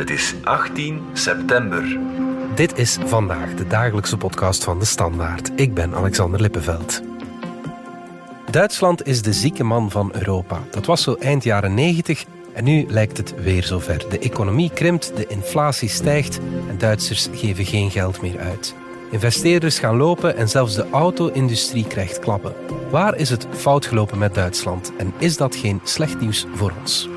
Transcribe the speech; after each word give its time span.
Het 0.00 0.10
is 0.10 0.34
18 0.44 1.02
september. 1.12 1.98
Dit 2.54 2.78
is 2.78 2.98
vandaag 3.04 3.54
de 3.54 3.66
dagelijkse 3.66 4.16
podcast 4.16 4.64
van 4.64 4.78
de 4.78 4.84
Standaard. 4.84 5.50
Ik 5.54 5.74
ben 5.74 5.94
Alexander 5.94 6.40
Lippenveld. 6.40 7.02
Duitsland 8.50 9.06
is 9.06 9.22
de 9.22 9.32
zieke 9.32 9.64
man 9.64 9.90
van 9.90 10.12
Europa. 10.14 10.62
Dat 10.70 10.86
was 10.86 11.02
zo 11.02 11.14
eind 11.14 11.44
jaren 11.44 11.74
90 11.74 12.24
en 12.52 12.64
nu 12.64 12.84
lijkt 12.88 13.16
het 13.16 13.42
weer 13.42 13.62
zover. 13.62 14.04
De 14.08 14.18
economie 14.18 14.70
krimpt, 14.70 15.16
de 15.16 15.26
inflatie 15.26 15.88
stijgt 15.88 16.38
en 16.68 16.78
Duitsers 16.78 17.28
geven 17.32 17.64
geen 17.64 17.90
geld 17.90 18.22
meer 18.22 18.38
uit. 18.38 18.74
Investeerders 19.10 19.78
gaan 19.78 19.96
lopen 19.96 20.36
en 20.36 20.48
zelfs 20.48 20.74
de 20.74 20.90
auto-industrie 20.90 21.86
krijgt 21.86 22.18
klappen. 22.18 22.54
Waar 22.90 23.16
is 23.16 23.30
het 23.30 23.46
fout 23.50 23.86
gelopen 23.86 24.18
met 24.18 24.34
Duitsland 24.34 24.92
en 24.96 25.12
is 25.18 25.36
dat 25.36 25.56
geen 25.56 25.80
slecht 25.84 26.20
nieuws 26.20 26.46
voor 26.54 26.72
ons? 26.80 27.08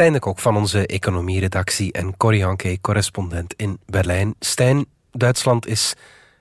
Stijn 0.00 0.14
de 0.14 0.20
Kok 0.20 0.38
van 0.38 0.56
onze 0.56 0.86
economieredactie 0.86 1.92
en 1.92 2.16
Corrie 2.16 2.44
Hanke, 2.44 2.78
correspondent 2.80 3.54
in 3.56 3.78
Berlijn. 3.86 4.34
Stijn, 4.38 4.86
Duitsland 5.12 5.66
is 5.66 5.94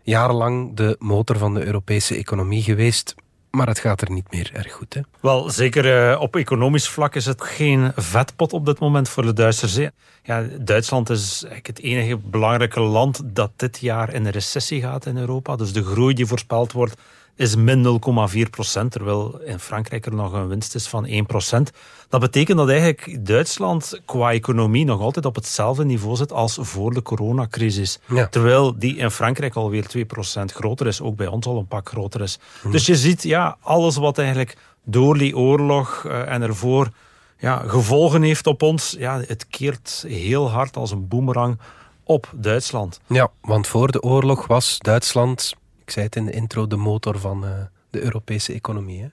jarenlang 0.03 0.75
de 0.75 0.95
motor 0.99 1.37
van 1.37 1.53
de 1.53 1.65
Europese 1.65 2.15
economie 2.15 2.61
geweest. 2.61 3.15
Maar 3.51 3.67
het 3.67 3.79
gaat 3.79 4.01
er 4.01 4.11
niet 4.11 4.31
meer 4.31 4.49
erg 4.53 4.71
goed. 4.71 4.93
Hè? 4.93 5.01
Wel, 5.19 5.49
zeker 5.49 6.11
uh, 6.11 6.21
op 6.21 6.35
economisch 6.35 6.89
vlak 6.89 7.15
is 7.15 7.25
het 7.25 7.43
geen 7.43 7.91
vetpot 7.95 8.53
op 8.53 8.65
dit 8.65 8.79
moment 8.79 9.09
voor 9.09 9.23
de 9.23 9.33
Duitsers. 9.33 9.79
Ja, 10.23 10.43
Duitsland 10.61 11.09
is 11.09 11.45
het 11.63 11.79
enige 11.79 12.17
belangrijke 12.17 12.79
land 12.79 13.21
dat 13.25 13.51
dit 13.55 13.79
jaar 13.79 14.13
in 14.13 14.25
een 14.25 14.31
recessie 14.31 14.81
gaat 14.81 15.05
in 15.05 15.17
Europa. 15.17 15.55
Dus 15.55 15.73
de 15.73 15.83
groei 15.83 16.13
die 16.13 16.25
voorspeld 16.25 16.71
wordt 16.71 17.01
is 17.39 17.55
min 17.55 18.01
0,4 18.35 18.49
procent, 18.49 18.91
terwijl 18.91 19.39
in 19.45 19.59
Frankrijk 19.59 20.05
er 20.05 20.15
nog 20.15 20.33
een 20.33 20.47
winst 20.47 20.75
is 20.75 20.87
van 20.87 21.05
1 21.05 21.25
procent. 21.25 21.71
Dat 22.09 22.19
betekent 22.19 22.57
dat 22.57 22.69
eigenlijk 22.69 23.25
Duitsland 23.25 24.01
qua 24.05 24.31
economie 24.31 24.85
nog 24.85 25.01
altijd 25.01 25.25
op 25.25 25.35
hetzelfde 25.35 25.85
niveau 25.85 26.15
zit 26.15 26.31
als 26.31 26.57
voor 26.61 26.93
de 26.93 27.01
coronacrisis. 27.01 27.99
Terwijl 28.29 28.79
die 28.79 28.95
in 28.95 29.11
Frankrijk 29.11 29.55
alweer 29.55 29.87
2 29.87 30.05
procent 30.05 30.51
groter 30.51 30.87
is, 30.87 31.01
ook 31.01 31.15
bij 31.15 31.27
ons 31.27 31.45
al 31.45 31.57
een 31.57 31.67
pak 31.67 31.89
groter 31.89 32.21
is. 32.21 32.39
Mhm. 32.61 32.71
Dus 32.71 32.85
je 32.85 32.95
ziet, 32.95 33.23
ja, 33.23 33.57
alles 33.61 33.95
wat 33.95 34.17
eigenlijk 34.17 34.57
door 34.83 35.17
die 35.17 35.37
oorlog 35.37 36.03
uh, 36.05 36.31
en 36.31 36.41
ervoor 36.41 36.89
ja, 37.37 37.63
gevolgen 37.67 38.21
heeft 38.21 38.47
op 38.47 38.61
ons, 38.61 38.95
ja, 38.97 39.21
het 39.27 39.47
keert 39.47 40.05
heel 40.07 40.49
hard 40.49 40.77
als 40.77 40.91
een 40.91 41.07
boemerang 41.07 41.59
op 42.03 42.31
Duitsland. 42.35 42.99
Ja, 43.07 43.31
want 43.41 43.67
voor 43.67 43.91
de 43.91 44.01
oorlog 44.01 44.47
was 44.47 44.77
Duitsland 44.79 45.53
ik 45.89 45.95
zei 45.95 46.05
het 46.05 46.15
in 46.15 46.25
de 46.25 46.31
intro, 46.31 46.67
de 46.67 46.75
motor 46.75 47.19
van 47.19 47.43
uh, 47.43 47.51
de 47.89 48.01
Europese 48.01 48.53
economie. 48.53 49.01
Hè? 49.01 49.07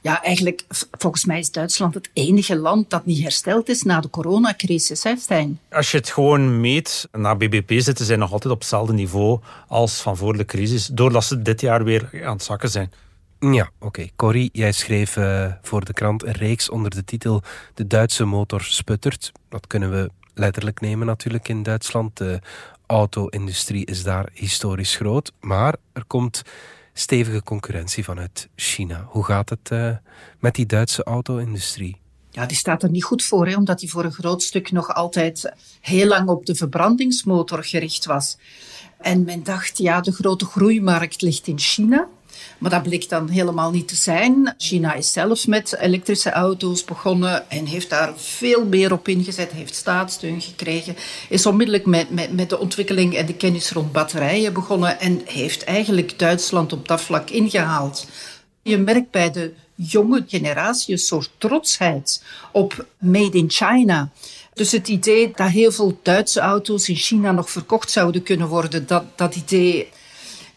Ja, 0.00 0.22
eigenlijk, 0.22 0.64
volgens 0.90 1.24
mij 1.24 1.38
is 1.38 1.50
Duitsland 1.50 1.94
het 1.94 2.10
enige 2.12 2.56
land 2.56 2.90
dat 2.90 3.06
niet 3.06 3.22
hersteld 3.22 3.68
is 3.68 3.82
na 3.82 4.00
de 4.00 4.10
coronacrisis, 4.10 5.02
hè 5.02 5.16
Stijn? 5.16 5.60
Als 5.70 5.90
je 5.90 5.96
het 5.96 6.10
gewoon 6.10 6.60
meet, 6.60 7.08
na 7.12 7.36
BBP 7.36 7.72
zitten 7.76 8.04
zij 8.04 8.16
nog 8.16 8.32
altijd 8.32 8.52
op 8.52 8.58
hetzelfde 8.58 8.92
niveau 8.92 9.40
als 9.68 10.00
van 10.00 10.16
voor 10.16 10.36
de 10.36 10.44
crisis, 10.44 10.86
doordat 10.86 11.24
ze 11.24 11.42
dit 11.42 11.60
jaar 11.60 11.84
weer 11.84 12.10
aan 12.24 12.32
het 12.32 12.42
zakken 12.42 12.70
zijn. 12.70 12.92
Ja, 13.38 13.70
oké. 13.78 14.06
Corrie, 14.16 14.50
jij 14.52 14.72
schreef 14.72 15.16
uh, 15.16 15.52
voor 15.62 15.84
de 15.84 15.92
krant 15.92 16.24
een 16.24 16.32
reeks 16.32 16.68
onder 16.68 16.90
de 16.90 17.04
titel 17.04 17.42
De 17.74 17.86
Duitse 17.86 18.24
motor 18.24 18.62
sputtert. 18.62 19.32
Dat 19.48 19.66
kunnen 19.66 19.90
we 19.90 20.10
letterlijk 20.34 20.80
nemen 20.80 21.06
natuurlijk 21.06 21.48
in 21.48 21.62
Duitsland. 21.62 22.16
De 22.16 22.40
auto-industrie 22.90 23.86
is 23.86 24.02
daar 24.02 24.28
historisch 24.32 24.96
groot. 24.96 25.32
Maar 25.40 25.76
er 25.92 26.04
komt 26.04 26.42
stevige 26.92 27.42
concurrentie 27.42 28.04
vanuit 28.04 28.48
China. 28.56 29.06
Hoe 29.08 29.24
gaat 29.24 29.48
het 29.48 29.70
uh, 29.72 29.96
met 30.38 30.54
die 30.54 30.66
Duitse 30.66 31.04
auto-industrie? 31.04 32.00
Ja, 32.30 32.46
die 32.46 32.56
staat 32.56 32.82
er 32.82 32.90
niet 32.90 33.04
goed 33.04 33.24
voor, 33.24 33.46
hè, 33.46 33.56
omdat 33.56 33.80
die 33.80 33.90
voor 33.90 34.04
een 34.04 34.12
groot 34.12 34.42
stuk 34.42 34.72
nog 34.72 34.94
altijd 34.94 35.52
heel 35.80 36.06
lang 36.06 36.28
op 36.28 36.46
de 36.46 36.54
verbrandingsmotor 36.54 37.64
gericht 37.64 38.04
was. 38.04 38.38
En 38.98 39.24
men 39.24 39.42
dacht, 39.42 39.78
ja, 39.78 40.00
de 40.00 40.12
grote 40.12 40.44
groeimarkt 40.44 41.22
ligt 41.22 41.46
in 41.46 41.58
China. 41.58 42.08
Maar 42.58 42.70
dat 42.70 42.82
bleek 42.82 43.08
dan 43.08 43.28
helemaal 43.28 43.70
niet 43.70 43.88
te 43.88 43.94
zijn. 43.94 44.54
China 44.58 44.94
is 44.94 45.12
zelf 45.12 45.46
met 45.46 45.76
elektrische 45.80 46.30
auto's 46.30 46.84
begonnen 46.84 47.50
en 47.50 47.66
heeft 47.66 47.90
daar 47.90 48.12
veel 48.16 48.64
meer 48.64 48.92
op 48.92 49.08
ingezet, 49.08 49.52
heeft 49.52 49.74
staatssteun 49.74 50.40
gekregen, 50.40 50.96
is 51.28 51.46
onmiddellijk 51.46 51.86
met, 51.86 52.10
met, 52.10 52.32
met 52.32 52.50
de 52.50 52.58
ontwikkeling 52.58 53.14
en 53.14 53.26
de 53.26 53.34
kennis 53.34 53.70
rond 53.70 53.92
batterijen 53.92 54.52
begonnen 54.52 55.00
en 55.00 55.22
heeft 55.24 55.64
eigenlijk 55.64 56.18
Duitsland 56.18 56.72
op 56.72 56.88
dat 56.88 57.00
vlak 57.00 57.30
ingehaald. 57.30 58.06
Je 58.62 58.78
merkt 58.78 59.10
bij 59.10 59.30
de 59.30 59.52
jonge 59.74 60.24
generatie 60.26 60.92
een 60.92 61.00
soort 61.00 61.30
trotsheid 61.38 62.22
op 62.52 62.86
Made 62.98 63.38
in 63.38 63.50
China. 63.50 64.10
Dus 64.54 64.72
het 64.72 64.88
idee 64.88 65.32
dat 65.34 65.48
heel 65.48 65.72
veel 65.72 65.98
Duitse 66.02 66.40
auto's 66.40 66.88
in 66.88 66.96
China 66.96 67.32
nog 67.32 67.50
verkocht 67.50 67.90
zouden 67.90 68.22
kunnen 68.22 68.48
worden, 68.48 68.86
dat, 68.86 69.04
dat 69.16 69.36
idee 69.36 69.88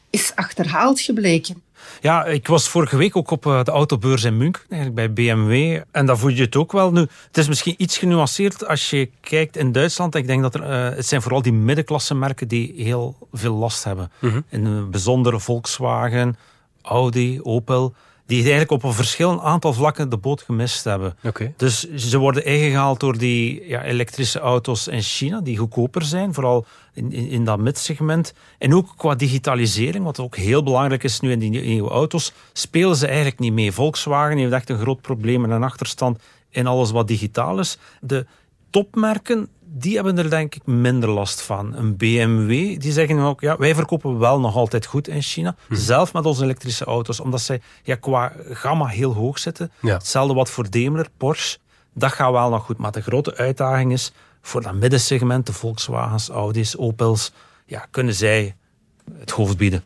is 0.10 0.32
achterhaald 0.36 1.00
gebleken. 1.00 1.62
Ja, 2.04 2.26
ik 2.26 2.48
was 2.48 2.68
vorige 2.68 2.98
week 2.98 3.16
ook 3.16 3.32
op 3.32 3.46
eh, 3.46 3.64
de 3.64 3.72
autobeurs 3.72 4.24
in 4.24 4.38
München, 4.38 4.64
eigenlijk 4.70 4.96
bij 4.96 5.14
BMW. 5.14 5.82
En 5.92 6.06
daar 6.06 6.18
voel 6.18 6.30
je 6.30 6.42
het 6.42 6.56
ook 6.56 6.72
wel. 6.72 6.92
Nu, 6.92 7.00
het 7.00 7.38
is 7.38 7.48
misschien 7.48 7.76
iets 7.78 7.98
genuanceerd 7.98 8.68
als 8.68 8.90
je 8.90 9.10
kijkt 9.22 9.58
in 9.58 9.72
Duitsland. 9.72 10.16
Ik 10.16 10.28
denk 10.28 10.42
dat 10.42 10.56
er, 10.56 10.62
uh, 10.62 10.96
het 10.96 11.06
zijn 11.06 11.22
vooral 11.22 11.42
die 11.42 11.54
middenklasse 11.54 12.16
merken 12.16 12.48
die 12.48 12.74
heel 12.78 13.28
veel 13.32 13.56
last 13.56 13.84
hebben. 13.84 14.12
Mm 14.20 14.44
In 14.50 14.66
een 14.66 14.90
bijzondere 14.90 15.40
Volkswagen, 15.40 16.38
Audi, 16.82 17.40
Opel 17.42 17.94
die 18.26 18.42
eigenlijk 18.42 18.72
op 18.72 18.84
een 18.84 18.94
verschillend 18.94 19.42
aantal 19.42 19.74
vlakken 19.74 20.10
de 20.10 20.18
boot 20.18 20.42
gemist 20.42 20.84
hebben. 20.84 21.18
Okay. 21.24 21.54
Dus 21.58 21.94
ze 21.96 22.18
worden 22.18 22.46
ingehaald 22.46 23.00
door 23.00 23.18
die 23.18 23.68
ja, 23.68 23.84
elektrische 23.84 24.40
auto's 24.40 24.88
in 24.88 25.02
China, 25.02 25.42
die 25.42 25.58
goedkoper 25.58 26.02
zijn, 26.02 26.34
vooral 26.34 26.66
in, 26.94 27.12
in, 27.12 27.28
in 27.28 27.46
dat 27.46 27.60
midsegment. 27.60 28.34
En 28.58 28.74
ook 28.74 28.94
qua 28.98 29.16
digitalisering, 29.16 30.04
wat 30.04 30.20
ook 30.20 30.36
heel 30.36 30.64
belangrijk 30.64 31.04
is 31.04 31.20
nu 31.20 31.32
in 31.32 31.40
die 31.40 31.50
nieuwe 31.50 31.90
auto's, 31.90 32.34
spelen 32.54 32.96
ze 32.96 33.06
eigenlijk 33.06 33.40
niet 33.40 33.54
mee. 33.54 33.72
Volkswagen 33.72 34.38
heeft 34.38 34.52
echt 34.52 34.70
een 34.70 34.80
groot 34.80 35.02
probleem 35.02 35.44
en 35.44 35.50
een 35.50 35.64
achterstand 35.64 36.20
in 36.50 36.68
alles 36.68 36.92
wat 36.92 37.08
digitaal 37.08 37.60
is. 37.60 37.78
De 38.02 38.26
topmerken 38.70 39.48
die 39.76 39.96
hebben 39.96 40.18
er 40.18 40.30
denk 40.30 40.56
ik 40.56 40.66
minder 40.66 41.10
last 41.10 41.42
van. 41.42 41.76
Een 41.76 41.98
BMW, 41.98 42.80
die 42.80 42.92
zeggen 42.92 43.20
ook, 43.20 43.42
ja, 43.42 43.58
wij 43.58 43.76
verkopen 43.76 44.20
wel 44.20 44.40
nog 44.40 44.56
altijd 44.56 44.86
goed 44.86 45.08
in 45.08 45.22
China. 45.22 45.56
Hm. 45.68 45.76
Zelf 45.76 46.14
met 46.14 46.26
onze 46.26 46.44
elektrische 46.44 46.86
auto's, 46.86 47.20
omdat 47.20 47.42
zij 47.42 47.62
ja, 47.84 47.96
qua 47.96 48.34
gamma 48.50 48.86
heel 48.86 49.14
hoog 49.14 49.40
zitten. 49.40 49.72
Hetzelfde 49.80 50.34
wat 50.34 50.50
voor 50.50 50.70
Daimler, 50.70 51.08
Porsche. 51.18 51.58
Dat 51.94 52.12
gaat 52.12 52.32
wel 52.32 52.50
nog 52.50 52.66
goed. 52.66 52.78
Maar 52.78 52.92
de 52.92 53.02
grote 53.02 53.36
uitdaging 53.36 53.92
is, 53.92 54.12
voor 54.42 54.62
dat 54.62 54.74
middensegment, 54.74 55.46
de 55.46 55.54
Volkswagens, 55.54 56.30
Audi's, 56.30 56.78
Opels, 56.78 57.32
ja, 57.66 57.86
kunnen 57.92 58.14
zij 58.14 58.56
het 59.20 59.32
hoofd 59.32 59.58
bieden. 59.58 59.84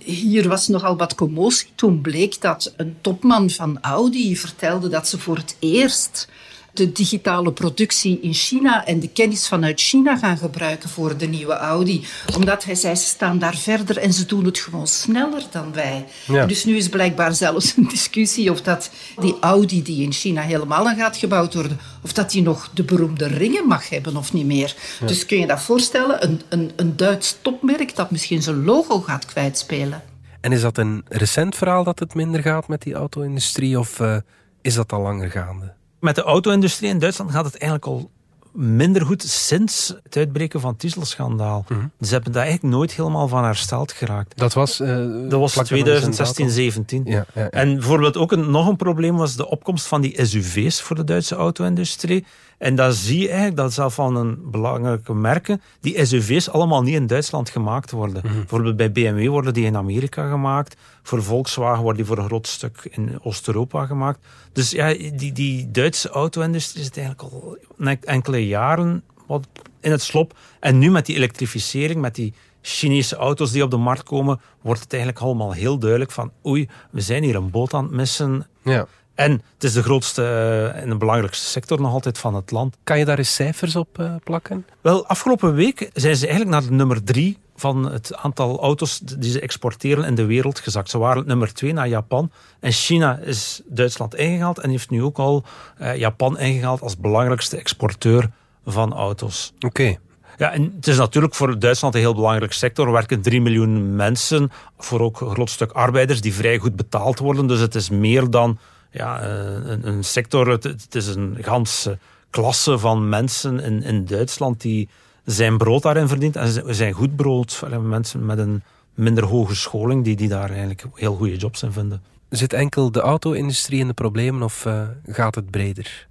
Hier 0.00 0.48
was 0.48 0.68
nogal 0.68 0.96
wat 0.96 1.14
commotie. 1.14 1.68
Toen 1.74 2.00
bleek 2.00 2.40
dat 2.40 2.74
een 2.76 2.96
topman 3.00 3.50
van 3.50 3.78
Audi 3.80 4.36
vertelde 4.36 4.88
dat 4.88 5.08
ze 5.08 5.18
voor 5.18 5.36
het 5.36 5.56
eerst 5.58 6.28
de 6.74 6.92
digitale 6.92 7.52
productie 7.52 8.20
in 8.20 8.34
China 8.34 8.86
en 8.86 9.00
de 9.00 9.08
kennis 9.08 9.48
vanuit 9.48 9.80
China 9.80 10.16
gaan 10.16 10.36
gebruiken 10.36 10.88
voor 10.88 11.16
de 11.16 11.26
nieuwe 11.26 11.52
Audi. 11.52 12.06
Omdat 12.36 12.64
hij 12.64 12.74
zei, 12.74 12.94
ze 12.94 13.06
staan 13.06 13.38
daar 13.38 13.56
verder 13.56 13.98
en 13.98 14.12
ze 14.12 14.26
doen 14.26 14.44
het 14.44 14.58
gewoon 14.58 14.86
sneller 14.86 15.42
dan 15.50 15.72
wij. 15.72 16.04
Dus 16.46 16.64
nu 16.64 16.76
is 16.76 16.88
blijkbaar 16.88 17.34
zelfs 17.34 17.76
een 17.76 17.88
discussie 17.88 18.50
of 18.50 18.60
dat 18.60 18.90
die 19.20 19.36
Audi 19.40 19.82
die 19.82 20.02
in 20.02 20.12
China 20.12 20.42
helemaal 20.42 20.88
aan 20.88 20.96
gaat 20.96 21.16
gebouwd 21.16 21.54
worden, 21.54 21.78
of 22.02 22.12
dat 22.12 22.30
die 22.30 22.42
nog 22.42 22.70
de 22.74 22.82
beroemde 22.82 23.26
ringen 23.26 23.66
mag 23.66 23.88
hebben 23.88 24.16
of 24.16 24.32
niet 24.32 24.46
meer. 24.46 24.74
Dus 25.06 25.26
kun 25.26 25.38
je 25.38 25.46
dat 25.46 25.62
voorstellen? 25.62 26.24
Een, 26.24 26.40
een, 26.48 26.72
een 26.76 26.96
Duits 26.96 27.36
topmerk 27.42 27.96
dat 27.96 28.10
misschien 28.10 28.42
zijn 28.42 28.64
logo 28.64 29.00
gaat 29.00 29.24
kwijtspelen. 29.24 30.02
En 30.40 30.52
is 30.52 30.60
dat 30.60 30.78
een 30.78 31.04
recent 31.08 31.56
verhaal 31.56 31.84
dat 31.84 31.98
het 31.98 32.14
minder 32.14 32.42
gaat 32.42 32.68
met 32.68 32.82
die 32.82 32.94
auto-industrie 32.94 33.78
of 33.78 34.00
uh, 34.00 34.16
is 34.62 34.74
dat 34.74 34.92
al 34.92 35.00
langer 35.00 35.30
gaande? 35.30 35.73
Met 36.04 36.14
de 36.14 36.22
auto-industrie 36.22 36.90
in 36.90 36.98
Duitsland 36.98 37.30
gaat 37.30 37.44
het 37.44 37.56
eigenlijk 37.56 37.86
al 37.86 38.10
minder 38.52 39.06
goed 39.06 39.22
sinds 39.22 39.94
het 40.02 40.16
uitbreken 40.16 40.60
van 40.60 40.70
het 40.70 40.80
dieselschandaal. 40.80 41.64
Mm 41.68 41.90
Ze 42.00 42.12
hebben 42.12 42.32
daar 42.32 42.42
eigenlijk 42.42 42.74
nooit 42.74 42.92
helemaal 42.92 43.28
van 43.28 43.44
hersteld 43.44 43.92
geraakt. 43.92 44.38
Dat 44.38 44.52
was, 44.52 44.80
uh, 44.80 44.88
dat 45.28 45.40
was 45.40 45.52
2016, 45.52 46.50
17. 46.50 47.02
Ja, 47.04 47.26
ja, 47.34 47.50
En 47.50 47.74
bijvoorbeeld 47.74 48.16
ook 48.16 48.32
een, 48.32 48.50
nog 48.50 48.68
een 48.68 48.76
probleem 48.76 49.16
was 49.16 49.36
de 49.36 49.48
opkomst 49.48 49.86
van 49.86 50.00
die 50.00 50.26
SUV's 50.26 50.80
voor 50.80 50.96
de 50.96 51.04
Duitse 51.04 51.34
auto-industrie. 51.34 52.24
En 52.58 52.74
dan 52.74 52.92
zie 52.92 53.20
je 53.20 53.26
eigenlijk 53.26 53.56
dat 53.56 53.72
zelf 53.72 53.94
van 53.94 54.16
een 54.16 54.50
belangrijke 54.50 55.14
merken, 55.14 55.62
die 55.80 56.04
SUV's 56.04 56.48
allemaal 56.48 56.82
niet 56.82 56.94
in 56.94 57.06
Duitsland 57.06 57.50
gemaakt 57.50 57.90
worden. 57.90 58.22
Mhm. 58.24 58.34
Bijvoorbeeld 58.34 58.76
bij 58.76 58.92
BMW 58.92 59.28
worden 59.28 59.54
die 59.54 59.64
in 59.64 59.76
Amerika 59.76 60.28
gemaakt. 60.28 60.76
Voor 61.02 61.22
Volkswagen 61.22 61.82
worden 61.82 61.96
die 61.96 62.06
voor 62.06 62.18
een 62.18 62.28
groot 62.28 62.46
stuk 62.46 62.88
in 62.90 63.18
Oost-Europa 63.22 63.86
gemaakt. 63.86 64.26
Dus 64.52 64.70
ja, 64.70 64.94
die, 64.94 65.32
die 65.32 65.70
Duitse 65.70 66.08
auto-industrie 66.08 66.84
zit 66.84 66.96
eigenlijk 66.96 67.32
al 67.32 67.56
enkele 68.00 68.46
jaren 68.46 69.02
wat 69.26 69.48
in 69.80 69.90
het 69.90 70.02
slop. 70.02 70.38
En 70.60 70.78
nu 70.78 70.90
met 70.90 71.06
die 71.06 71.16
elektrificering, 71.16 72.00
met 72.00 72.14
die 72.14 72.34
Chinese 72.66 73.16
auto's 73.16 73.50
die 73.50 73.62
op 73.62 73.70
de 73.70 73.76
markt 73.76 74.02
komen, 74.02 74.40
wordt 74.60 74.80
het 74.80 74.92
eigenlijk 74.92 75.22
allemaal 75.22 75.52
heel 75.52 75.78
duidelijk 75.78 76.10
van 76.10 76.32
oei, 76.46 76.68
we 76.90 77.00
zijn 77.00 77.22
hier 77.22 77.34
een 77.34 77.50
boot 77.50 77.74
aan 77.74 77.84
het 77.84 77.92
missen. 77.92 78.46
Ja. 78.62 78.86
En 79.14 79.32
het 79.54 79.64
is 79.64 79.72
de 79.72 79.82
grootste 79.82 80.22
eh, 80.22 80.82
en 80.82 80.88
de 80.88 80.96
belangrijkste 80.96 81.46
sector 81.46 81.80
nog 81.80 81.92
altijd 81.92 82.18
van 82.18 82.34
het 82.34 82.50
land. 82.50 82.76
Kan 82.84 82.98
je 82.98 83.04
daar 83.04 83.18
eens 83.18 83.34
cijfers 83.34 83.76
op 83.76 83.98
uh, 84.00 84.14
plakken? 84.24 84.66
Wel, 84.80 85.06
afgelopen 85.06 85.54
week 85.54 85.90
zijn 85.92 86.16
ze 86.16 86.26
eigenlijk 86.26 86.56
naar 86.56 86.68
de 86.68 86.76
nummer 86.76 87.04
drie 87.04 87.38
van 87.56 87.92
het 87.92 88.16
aantal 88.16 88.60
auto's 88.60 88.98
die 88.98 89.30
ze 89.30 89.40
exporteren 89.40 90.04
in 90.04 90.14
de 90.14 90.24
wereld 90.24 90.58
gezakt. 90.58 90.90
Ze 90.90 90.98
waren 90.98 91.26
nummer 91.26 91.54
twee 91.54 91.72
na 91.72 91.86
Japan. 91.86 92.30
En 92.60 92.72
China 92.72 93.18
is 93.18 93.62
Duitsland 93.66 94.14
ingehaald 94.14 94.58
en 94.58 94.70
heeft 94.70 94.90
nu 94.90 95.02
ook 95.02 95.18
al 95.18 95.44
uh, 95.80 95.96
Japan 95.96 96.38
ingehaald 96.38 96.80
als 96.80 96.96
belangrijkste 96.96 97.56
exporteur 97.56 98.30
van 98.64 98.92
auto's. 98.92 99.52
Oké. 99.56 99.66
Okay. 99.66 99.98
Ja, 100.36 100.52
en 100.52 100.72
het 100.76 100.86
is 100.86 100.96
natuurlijk 100.96 101.34
voor 101.34 101.58
Duitsland 101.58 101.94
een 101.94 102.00
heel 102.00 102.14
belangrijk 102.14 102.52
sector. 102.52 102.86
Er 102.86 102.92
werken 102.92 103.22
3 103.22 103.40
miljoen 103.40 103.96
mensen, 103.96 104.50
voor 104.78 105.00
ook 105.00 105.20
een 105.20 105.30
groot 105.30 105.50
stuk 105.50 105.72
arbeiders 105.72 106.20
die 106.20 106.34
vrij 106.34 106.58
goed 106.58 106.76
betaald 106.76 107.18
worden. 107.18 107.46
Dus 107.46 107.60
het 107.60 107.74
is 107.74 107.90
meer 107.90 108.30
dan 108.30 108.58
ja, 108.94 109.24
een, 109.24 109.86
een 109.86 110.04
sector, 110.04 110.48
het, 110.48 110.94
is 110.94 111.06
een 111.06 111.36
ganse 111.40 111.98
klasse 112.30 112.78
van 112.78 113.08
mensen 113.08 113.60
in, 113.60 113.82
in 113.82 114.04
Duitsland 114.04 114.60
die 114.60 114.88
zijn 115.24 115.58
brood 115.58 115.82
daarin 115.82 116.08
verdient. 116.08 116.36
En 116.36 116.74
zijn 116.74 116.92
goed 116.92 117.16
brood, 117.16 117.62
mensen 117.80 118.26
met 118.26 118.38
een 118.38 118.62
minder 118.94 119.24
hoge 119.24 119.54
scholing 119.54 120.04
die, 120.04 120.16
die 120.16 120.28
daar 120.28 120.50
eigenlijk 120.50 120.84
heel 120.94 121.16
goede 121.16 121.36
jobs 121.36 121.62
in 121.62 121.72
vinden. 121.72 122.02
Zit 122.28 122.52
enkel 122.52 122.90
de 122.90 123.00
auto-industrie 123.00 123.80
in 123.80 123.86
de 123.86 123.92
problemen 123.92 124.42
of 124.42 124.64
uh, 124.64 124.82
gaat 125.06 125.34
het 125.34 125.50
breder? 125.50 126.06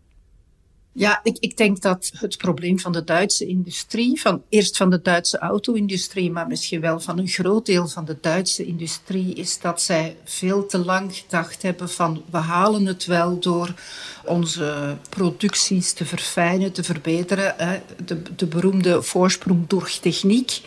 Ja, 0.96 1.20
ik, 1.24 1.38
ik 1.40 1.58
denk 1.58 1.82
dat 1.82 2.12
het 2.18 2.38
probleem 2.38 2.80
van 2.80 2.92
de 2.92 3.04
Duitse 3.04 3.46
industrie, 3.46 4.22
van, 4.22 4.44
eerst 4.50 4.78
van 4.78 4.90
de 4.90 5.02
Duitse 5.02 5.38
auto-industrie, 5.38 6.32
maar 6.32 6.48
misschien 6.48 6.82
wel 6.82 7.00
van 7.00 7.18
een 7.18 7.28
groot 7.28 7.66
deel 7.66 7.88
van 7.88 8.06
de 8.06 8.18
Duitse 8.22 8.66
industrie, 8.66 9.34
is 9.34 9.60
dat 9.60 9.82
zij 9.82 10.18
veel 10.24 10.66
te 10.66 10.78
lang 10.78 11.16
gedacht 11.16 11.62
hebben 11.62 11.90
van 11.90 12.24
we 12.30 12.38
halen 12.38 12.86
het 12.86 13.06
wel 13.06 13.40
door 13.40 13.74
onze 14.26 14.98
producties 15.10 15.94
te 15.94 16.06
verfijnen, 16.06 16.72
te 16.72 16.84
verbeteren. 16.84 17.54
Hè, 17.58 17.82
de, 18.06 18.22
de 18.36 18.46
beroemde 18.46 19.02
voorsprong 19.02 19.68
door 19.68 19.92
techniek. 20.02 20.62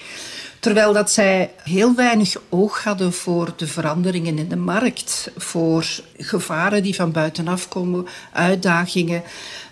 Terwijl 0.61 0.93
dat 0.93 1.11
zij 1.11 1.51
heel 1.63 1.95
weinig 1.95 2.37
oog 2.49 2.85
hadden 2.85 3.13
voor 3.13 3.53
de 3.57 3.67
veranderingen 3.67 4.39
in 4.39 4.49
de 4.49 4.57
markt, 4.57 5.31
voor 5.37 5.87
gevaren 6.17 6.83
die 6.83 6.95
van 6.95 7.13
buitenaf 7.13 7.69
komen, 7.69 8.07
uitdagingen. 8.33 9.23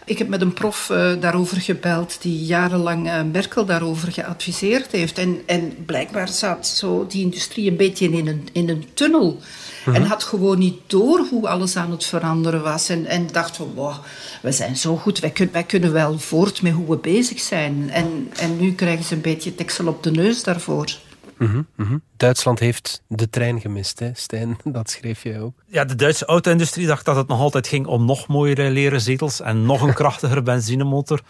Ik 0.07 0.19
heb 0.19 0.29
met 0.29 0.41
een 0.41 0.53
prof 0.53 0.89
uh, 0.93 1.13
daarover 1.21 1.61
gebeld 1.61 2.23
die 2.23 2.45
jarenlang 2.45 3.07
uh, 3.07 3.21
Merkel 3.33 3.65
daarover 3.65 4.13
geadviseerd 4.13 4.93
heeft. 4.93 5.19
En, 5.19 5.41
en 5.47 5.85
blijkbaar 5.87 6.29
zat 6.29 6.67
zo 6.67 7.07
die 7.07 7.23
industrie 7.23 7.71
een 7.71 7.77
beetje 7.77 8.11
in 8.11 8.27
een, 8.27 8.49
in 8.53 8.69
een 8.69 8.85
tunnel. 8.95 9.41
En 9.85 10.03
had 10.03 10.23
gewoon 10.23 10.59
niet 10.59 10.81
door 10.87 11.27
hoe 11.31 11.49
alles 11.49 11.77
aan 11.77 11.91
het 11.91 12.05
veranderen 12.05 12.63
was. 12.63 12.89
En, 12.89 13.07
en 13.07 13.27
dacht 13.33 13.57
van, 13.57 13.73
wow, 13.75 13.95
we 14.43 14.53
zijn 14.53 14.77
zo 14.77 14.97
goed, 14.97 15.19
wij, 15.19 15.31
kun, 15.31 15.49
wij 15.53 15.65
kunnen 15.65 15.93
wel 15.93 16.19
voort 16.19 16.63
met 16.63 16.73
hoe 16.73 16.89
we 16.89 16.97
bezig 16.97 17.41
zijn. 17.41 17.91
En, 17.91 18.31
en 18.37 18.57
nu 18.57 18.75
krijgen 18.75 19.05
ze 19.05 19.15
een 19.15 19.21
beetje 19.21 19.55
teksel 19.55 19.87
op 19.87 20.03
de 20.03 20.11
neus 20.11 20.43
daarvoor. 20.43 20.97
Mm 21.39 21.67
-hmm. 21.77 22.03
Duitsland 22.17 22.59
heeft 22.59 23.03
de 23.09 23.31
trein 23.31 23.61
gemist, 23.61 23.99
hè, 23.99 24.11
Stijn? 24.15 24.59
Dat 24.65 24.91
schreef 24.91 25.23
jij 25.23 25.41
ook. 25.41 25.63
Ja, 25.67 25.85
de 25.85 25.95
Duitse 25.95 26.25
auto-industrie 26.25 26.87
dacht 26.87 27.05
dat 27.05 27.17
het 27.17 27.29
nog 27.29 27.41
altijd 27.41 27.69
ging 27.69 27.87
om 27.87 28.05
nog 28.05 28.27
mooiere 28.27 28.71
leren 28.71 29.01
zetels 29.01 29.41
en 29.41 29.67
nog 29.67 29.83
een 29.83 29.95
krachtigere 30.03 30.43
benzinemotor. 30.43 31.21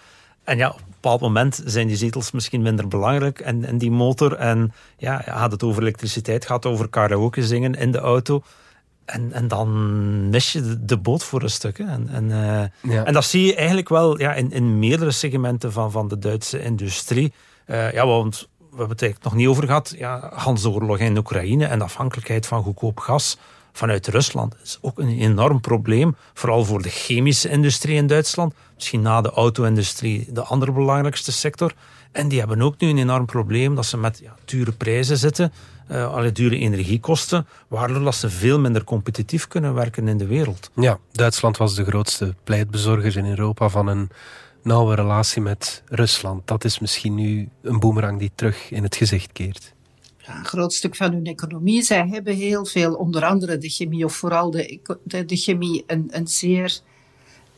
En 0.45 0.57
ja, 0.57 0.69
op 0.69 0.79
een 0.79 0.85
bepaald 0.87 1.21
moment 1.21 1.63
zijn 1.65 1.87
die 1.87 1.97
zetels 1.97 2.31
misschien 2.31 2.63
minder 2.63 2.89
belangrijk 2.89 3.41
en, 3.41 3.65
en 3.65 3.79
die 3.79 3.91
motor. 3.91 4.35
En 4.35 4.73
ja, 4.97 5.19
gaat 5.19 5.53
het 5.53 5.63
over 5.63 5.83
elektriciteit, 5.83 6.47
gaat 6.47 6.65
het 6.65 6.73
over 6.73 6.89
karaoke 6.89 7.47
zingen 7.47 7.75
in 7.75 7.93
de 7.93 7.99
auto. 7.99 8.43
En, 9.05 9.33
en 9.33 9.49
dan 9.49 10.29
mis 10.29 10.53
je 10.53 10.61
de, 10.61 10.85
de 10.85 10.97
boot 10.97 11.25
voor 11.25 11.43
een 11.43 11.51
stuk. 11.51 11.79
Hè. 11.79 11.85
En, 11.85 12.09
en, 12.09 12.25
uh, 12.25 12.93
ja. 12.95 13.05
en 13.05 13.13
dat 13.13 13.25
zie 13.25 13.47
je 13.47 13.55
eigenlijk 13.55 13.89
wel 13.89 14.19
ja, 14.19 14.35
in, 14.35 14.53
in 14.53 14.79
meerdere 14.79 15.11
segmenten 15.11 15.73
van, 15.73 15.91
van 15.91 16.09
de 16.09 16.19
Duitse 16.19 16.63
industrie. 16.63 17.33
Uh, 17.67 17.93
ja, 17.93 18.07
want 18.07 18.49
we 18.75 18.85
hebben 18.85 19.09
het 19.09 19.23
nog 19.23 19.35
niet 19.35 19.47
over 19.47 19.67
gehad. 19.67 19.95
Ja, 19.97 20.31
Hansoorlog 20.35 20.99
in 20.99 21.17
Oekraïne 21.17 21.65
en 21.65 21.79
de 21.79 21.85
afhankelijkheid 21.85 22.47
van 22.47 22.63
goedkoop 22.63 22.99
gas 22.99 23.39
vanuit 23.73 24.07
Rusland 24.07 24.55
is 24.63 24.79
ook 24.81 24.99
een 24.99 25.19
enorm 25.19 25.61
probleem. 25.61 26.17
Vooral 26.35 26.65
voor 26.65 26.83
de 26.83 26.89
chemische 26.89 27.49
industrie 27.49 27.97
in 27.97 28.07
Duitsland. 28.07 28.55
Misschien 28.75 29.03
na 29.03 29.21
de 29.21 29.31
auto-industrie 29.31 30.27
de 30.33 30.43
andere 30.43 30.73
belangrijkste 30.73 31.33
sector. 31.33 31.75
En 32.13 32.29
die 32.29 32.39
hebben 32.39 32.63
ook 32.63 32.79
nu 32.79 32.89
een 32.89 32.99
enorm 32.99 33.27
probleem 33.27 33.75
dat 33.75 33.87
ze 33.87 33.97
met 33.97 34.19
ja, 34.23 34.35
dure 34.45 34.73
prijzen 34.73 35.17
zitten. 35.17 35.53
Uh, 35.91 36.15
alle 36.15 36.33
dure 36.33 36.59
energiekosten, 36.59 37.47
waardoor 37.69 38.05
dat 38.05 38.15
ze 38.15 38.31
veel 38.31 38.61
minder 38.61 38.85
competitief 38.85 39.49
kunnen 39.49 39.75
werken 39.75 40.09
in 40.09 40.19
de 40.19 40.27
wereld. 40.27 40.71
Ja, 40.75 40.99
Duitsland 41.13 41.57
was 41.57 41.75
de 41.75 41.85
grootste 41.85 42.35
pleitbezorger 42.45 43.17
in 43.17 43.27
Europa 43.27 43.69
van 43.69 43.87
een 43.87 44.11
nauwe 44.65 44.95
relatie 44.95 45.43
met 45.43 45.83
Rusland. 45.87 46.47
Dat 46.47 46.65
is 46.65 46.79
misschien 46.79 47.15
nu 47.15 47.49
een 47.63 47.81
boemerang 47.81 48.19
die 48.19 48.31
terug 48.35 48.71
in 48.71 48.83
het 48.83 48.97
gezicht 48.97 49.33
keert. 49.33 49.75
Ja, 50.27 50.39
een 50.39 50.45
groot 50.45 50.73
stuk 50.73 50.97
van 50.97 51.13
hun 51.13 51.27
economie. 51.27 51.83
Zij 51.83 52.09
hebben 52.09 52.35
heel 52.35 52.65
veel, 52.65 52.95
onder 52.95 53.25
andere 53.25 53.59
de 53.59 53.69
chemie, 53.69 54.05
of 54.05 54.15
vooral 54.15 54.51
de, 54.51 54.79
de, 55.03 55.25
de 55.25 55.37
chemie, 55.37 55.85
een, 55.87 56.09
een 56.11 56.29
zeer 56.29 56.79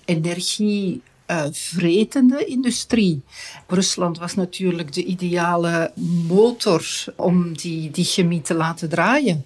energievretende 0.05 2.45
uh, 2.45 2.51
industrie. 2.51 3.23
Rusland 3.67 4.19
was 4.19 4.35
natuurlijk 4.35 4.93
de 4.93 5.05
ideale 5.05 5.93
motor 6.29 7.05
om 7.17 7.57
die, 7.57 7.91
die 7.91 8.05
chemie 8.05 8.43
te 8.43 8.55
laten 8.55 8.89
draaien. 8.89 9.45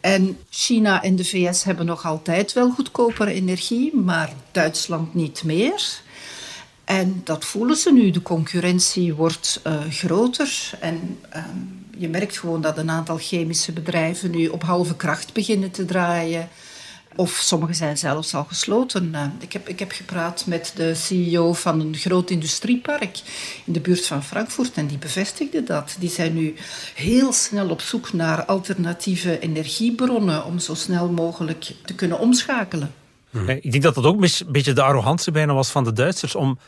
En 0.00 0.38
China 0.50 1.02
en 1.02 1.16
de 1.16 1.24
VS 1.24 1.64
hebben 1.64 1.86
nog 1.86 2.06
altijd 2.06 2.52
wel 2.52 2.70
goedkopere 2.70 3.32
energie, 3.32 3.96
maar 3.96 4.32
Duitsland 4.50 5.14
niet 5.14 5.44
meer. 5.44 6.02
En 6.90 7.20
dat 7.24 7.44
voelen 7.44 7.76
ze 7.76 7.92
nu. 7.92 8.10
De 8.10 8.22
concurrentie 8.22 9.14
wordt 9.14 9.60
uh, 9.66 9.80
groter. 9.90 10.70
En 10.80 11.18
uh, 11.36 11.44
je 11.98 12.08
merkt 12.08 12.38
gewoon 12.38 12.60
dat 12.60 12.78
een 12.78 12.90
aantal 12.90 13.16
chemische 13.16 13.72
bedrijven 13.72 14.30
nu 14.30 14.48
op 14.48 14.62
halve 14.62 14.96
kracht 14.96 15.32
beginnen 15.32 15.70
te 15.70 15.84
draaien. 15.84 16.48
Of 17.16 17.30
sommige 17.30 17.74
zijn 17.74 17.98
zelfs 17.98 18.34
al 18.34 18.44
gesloten. 18.44 19.08
Uh, 19.12 19.24
ik, 19.38 19.52
heb, 19.52 19.68
ik 19.68 19.78
heb 19.78 19.92
gepraat 19.92 20.46
met 20.46 20.72
de 20.76 20.94
CEO 20.94 21.52
van 21.52 21.80
een 21.80 21.96
groot 21.96 22.30
industriepark 22.30 23.20
in 23.64 23.72
de 23.72 23.80
buurt 23.80 24.06
van 24.06 24.24
Frankfurt 24.24 24.74
en 24.74 24.86
die 24.86 24.98
bevestigde 24.98 25.62
dat. 25.62 25.96
Die 25.98 26.10
zijn 26.10 26.34
nu 26.34 26.54
heel 26.94 27.32
snel 27.32 27.68
op 27.68 27.80
zoek 27.80 28.12
naar 28.12 28.44
alternatieve 28.44 29.38
energiebronnen 29.38 30.44
om 30.44 30.58
zo 30.58 30.74
snel 30.74 31.08
mogelijk 31.08 31.72
te 31.84 31.94
kunnen 31.94 32.18
omschakelen. 32.18 32.94
Ik 33.46 33.70
denk 33.70 33.82
dat 33.82 33.94
dat 33.94 34.04
ook 34.04 34.22
een 34.22 34.30
beetje 34.48 34.72
de 34.72 34.82
arrogantie 34.82 35.32
bijna 35.32 35.54
was 35.54 35.70
van 35.70 35.84
de 35.84 35.92
Duitsers 35.92 36.34
om 36.34 36.58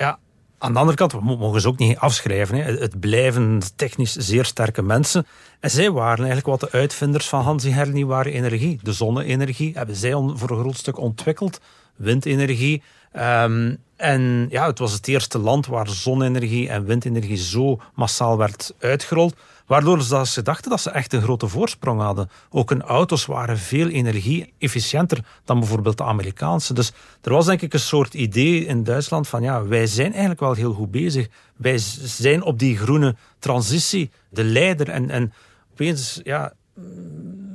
ja, 0.00 0.18
aan 0.58 0.72
de 0.72 0.78
andere 0.78 0.96
kant, 0.96 1.12
we 1.12 1.20
mogen 1.20 1.60
ze 1.60 1.68
ook 1.68 1.78
niet 1.78 1.98
afschrijven. 1.98 2.56
Hè. 2.56 2.62
Het 2.62 3.00
blijven 3.00 3.60
technisch 3.76 4.12
zeer 4.12 4.44
sterke 4.44 4.82
mensen. 4.82 5.26
En 5.60 5.70
zij 5.70 5.90
waren 5.90 6.24
eigenlijk 6.24 6.46
wat 6.46 6.60
de 6.60 6.78
uitvinders 6.78 7.28
van 7.28 7.42
Hansi 7.42 7.70
hernieuwbare 7.70 8.30
energie. 8.30 8.78
De 8.82 8.92
zonne-energie 8.92 9.72
hebben 9.74 9.96
zij 9.96 10.12
voor 10.12 10.50
een 10.50 10.58
groot 10.58 10.76
stuk 10.76 10.98
ontwikkeld. 10.98 11.60
Windenergie. 11.96 12.82
Um, 13.16 13.78
en 13.96 14.46
ja, 14.50 14.66
het 14.66 14.78
was 14.78 14.92
het 14.92 15.08
eerste 15.08 15.38
land 15.38 15.66
waar 15.66 15.88
zonne-energie 15.88 16.68
en 16.68 16.84
windenergie 16.84 17.36
zo 17.36 17.80
massaal 17.94 18.38
werd 18.38 18.74
uitgerold. 18.78 19.34
Waardoor 19.70 20.02
ze 20.26 20.42
dachten 20.42 20.70
dat 20.70 20.80
ze 20.80 20.90
echt 20.90 21.12
een 21.12 21.22
grote 21.22 21.48
voorsprong 21.48 22.00
hadden. 22.00 22.30
Ook 22.48 22.70
hun 22.70 22.82
auto's 22.82 23.26
waren 23.26 23.58
veel 23.58 23.88
energie-efficiënter 23.88 25.24
dan 25.44 25.58
bijvoorbeeld 25.58 25.98
de 25.98 26.04
Amerikaanse. 26.04 26.74
Dus 26.74 26.92
er 27.22 27.32
was 27.32 27.46
denk 27.46 27.60
ik 27.60 27.72
een 27.72 27.80
soort 27.80 28.14
idee 28.14 28.64
in 28.64 28.84
Duitsland 28.84 29.28
van 29.28 29.42
ja, 29.42 29.66
wij 29.66 29.86
zijn 29.86 30.10
eigenlijk 30.10 30.40
wel 30.40 30.52
heel 30.52 30.72
goed 30.72 30.90
bezig. 30.90 31.28
Wij 31.56 31.78
zijn 31.78 32.42
op 32.42 32.58
die 32.58 32.76
groene 32.76 33.16
transitie 33.38 34.10
de 34.30 34.44
leider. 34.44 34.88
En, 34.88 35.10
en 35.10 35.32
opeens 35.72 36.20
ja, 36.22 36.52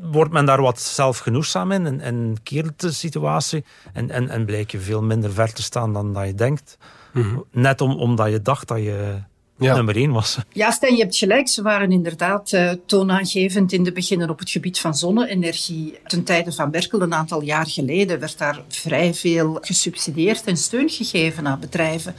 wordt 0.02 0.32
men 0.32 0.46
daar 0.46 0.62
wat 0.62 0.82
zelfgenoegzaam 0.82 1.72
in 1.72 1.86
en, 1.86 2.02
en 2.02 2.36
keert 2.44 2.80
de 2.80 2.92
situatie. 2.92 3.66
En, 3.94 4.10
en, 4.10 4.30
en 4.30 4.46
blijk 4.46 4.72
je 4.72 4.80
veel 4.80 5.04
minder 5.04 5.32
ver 5.32 5.54
te 5.54 5.64
staan 5.64 5.94
dan 5.94 6.14
dat 6.14 6.26
je 6.26 6.36
denkt. 6.36 6.78
Net 7.52 7.82
om, 7.82 7.92
omdat 7.92 8.32
je 8.32 8.42
dacht 8.42 8.68
dat 8.68 8.78
je 8.78 9.22
nummer 9.58 9.96
één 9.96 10.12
was. 10.12 10.38
Ja, 10.52 10.72
Stijn, 10.72 10.96
je 10.96 11.02
hebt 11.02 11.16
gelijk. 11.16 11.48
Ze 11.48 11.62
waren 11.62 11.92
inderdaad 11.92 12.52
uh, 12.52 12.72
toonaangevend 12.86 13.72
in 13.72 13.84
de 13.84 13.92
beginnen 13.92 14.30
op 14.30 14.40
het 14.40 14.50
gebied 14.50 14.80
van 14.80 14.96
zonne-energie. 14.96 15.98
Ten 16.08 16.24
tijde 16.24 16.52
van 16.52 16.70
Merkel, 16.70 17.02
een 17.02 17.14
aantal 17.14 17.42
jaar 17.42 17.68
geleden, 17.68 18.20
werd 18.20 18.38
daar 18.38 18.62
vrij 18.68 19.14
veel 19.14 19.58
gesubsidieerd 19.62 20.44
en 20.44 20.58
steun 20.58 20.90
gegeven 20.90 21.48
aan 21.48 21.60
bedrijven. 21.60 22.16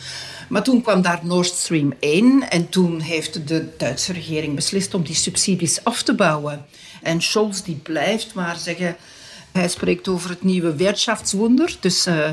Maar 0.48 0.62
toen 0.62 0.82
kwam 0.82 1.02
daar 1.02 1.20
Nord 1.22 1.46
Stream 1.46 1.92
1 2.00 2.50
en 2.50 2.68
toen 2.68 3.00
heeft 3.00 3.48
de 3.48 3.68
Duitse 3.76 4.12
regering 4.12 4.54
beslist 4.54 4.94
om 4.94 5.02
die 5.02 5.14
subsidies 5.14 5.84
af 5.84 6.02
te 6.02 6.14
bouwen. 6.14 6.64
En 7.02 7.22
Scholz 7.22 7.60
die 7.60 7.76
blijft 7.76 8.34
maar 8.34 8.56
zeggen... 8.56 8.96
Hij 9.52 9.68
spreekt 9.68 10.08
over 10.08 10.30
het 10.30 10.42
nieuwe 10.42 10.76
Wirtschaftswunder. 10.76 11.76
Dus 11.80 12.06
uh, 12.06 12.28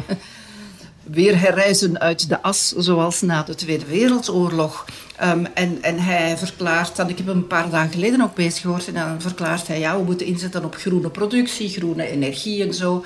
weer 1.04 1.40
herreizen 1.40 2.00
uit 2.00 2.30
de 2.30 2.42
as, 2.42 2.74
zoals 2.78 3.22
na 3.22 3.44
de 3.44 3.56
Tweede 3.56 3.86
Wereldoorlog. 3.86 4.86
Um, 5.24 5.46
en, 5.46 5.82
en 5.82 6.00
hij 6.00 6.38
verklaart, 6.38 7.00
en 7.00 7.10
ik 7.10 7.18
heb 7.18 7.28
hem 7.28 7.38
een 7.38 7.48
paar 7.48 7.70
dagen 7.70 7.92
geleden 7.92 8.22
ook 8.22 8.36
bezig 8.36 8.62
gehoord, 8.62 8.88
en 8.88 8.94
dan 8.94 9.22
verklaart 9.22 9.68
hij, 9.68 9.80
ja, 9.80 9.98
we 9.98 10.04
moeten 10.04 10.26
inzetten 10.26 10.66
op 10.66 10.76
groene 10.76 11.10
productie, 11.10 11.70
groene 11.70 12.08
energie 12.08 12.64
en 12.64 12.74
zo. 12.74 13.06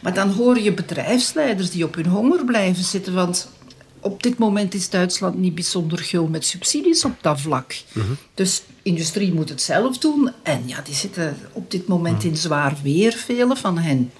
Maar 0.00 0.14
dan 0.14 0.30
hoor 0.30 0.60
je 0.60 0.72
bedrijfsleiders 0.72 1.70
die 1.70 1.84
op 1.84 1.94
hun 1.94 2.06
honger 2.06 2.44
blijven 2.44 2.84
zitten, 2.84 3.14
want 3.14 3.48
op 4.00 4.22
dit 4.22 4.38
moment 4.38 4.74
is 4.74 4.90
Duitsland 4.90 5.38
niet 5.38 5.54
bijzonder 5.54 5.98
gul 5.98 6.26
met 6.26 6.46
subsidies 6.46 7.04
op 7.04 7.14
dat 7.20 7.40
vlak. 7.40 7.74
Mm 7.92 8.02
-hmm. 8.02 8.16
Dus 8.34 8.62
industrie 8.82 9.32
moet 9.32 9.48
het 9.48 9.62
zelf 9.62 9.98
doen. 9.98 10.30
En 10.42 10.62
ja, 10.66 10.80
die 10.84 10.94
zitten 10.94 11.36
op 11.52 11.70
dit 11.70 11.86
moment 11.86 12.24
in 12.24 12.36
zwaar 12.36 12.76
weer, 12.82 13.12
vele 13.12 13.56
van 13.56 13.78
hen 13.78 14.10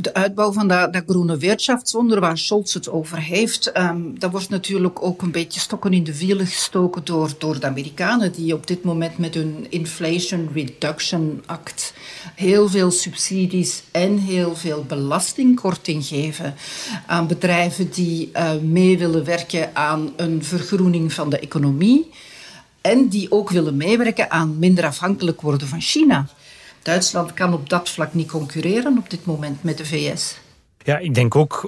de 0.00 0.14
uitbouw 0.14 0.52
van 0.52 0.68
dat, 0.68 1.02
groene 1.06 1.36
Wirtschaftswunder 1.36 2.20
waar 2.20 2.38
Scholz 2.38 2.74
het 2.74 2.88
over 2.88 3.18
heeft, 3.18 3.78
um, 3.78 4.18
dat 4.18 4.30
wordt 4.30 4.48
natuurlijk 4.48 5.02
ook 5.02 5.22
een 5.22 5.30
beetje 5.30 5.60
stokken 5.60 5.92
in 5.92 6.04
de 6.04 6.18
wielen 6.18 6.46
gestoken 6.46 7.04
door, 7.04 7.30
door 7.38 7.60
de 7.60 7.66
Amerikanen, 7.66 8.32
die 8.32 8.54
op 8.54 8.66
dit 8.66 8.84
moment 8.84 9.18
met 9.18 9.34
hun 9.34 9.66
Inflation 9.68 10.48
Reduction 10.52 11.42
Act 11.46 11.92
heel 12.34 12.68
veel 12.68 12.90
subsidies 12.90 13.82
en 13.90 14.18
heel 14.18 14.56
veel 14.56 14.84
belastingkorting 14.88 16.04
geven 16.04 16.54
aan 17.06 17.26
bedrijven 17.26 17.90
die 17.90 18.30
uh, 18.32 18.50
mee 18.62 18.98
willen 18.98 19.24
werken 19.24 19.76
aan 19.76 20.12
een 20.16 20.44
vergroening 20.44 21.12
van 21.12 21.30
de 21.30 21.38
economie 21.38 22.10
en 22.80 23.08
die 23.08 23.32
ook 23.32 23.50
willen 23.50 23.76
meewerken 23.76 24.30
aan 24.30 24.58
minder 24.58 24.84
afhankelijk 24.84 25.40
worden 25.40 25.68
van 25.68 25.80
China. 25.80 26.28
Duitsland 26.82 27.34
kan 27.34 27.52
op 27.52 27.68
dat 27.68 27.88
vlak 27.88 28.14
niet 28.14 28.30
concurreren 28.30 28.98
op 28.98 29.10
dit 29.10 29.24
moment 29.24 29.62
met 29.62 29.78
de 29.78 29.84
VS. 29.84 30.38
Ja, 30.82 30.98
ik 30.98 31.14
denk 31.14 31.36
ook 31.36 31.60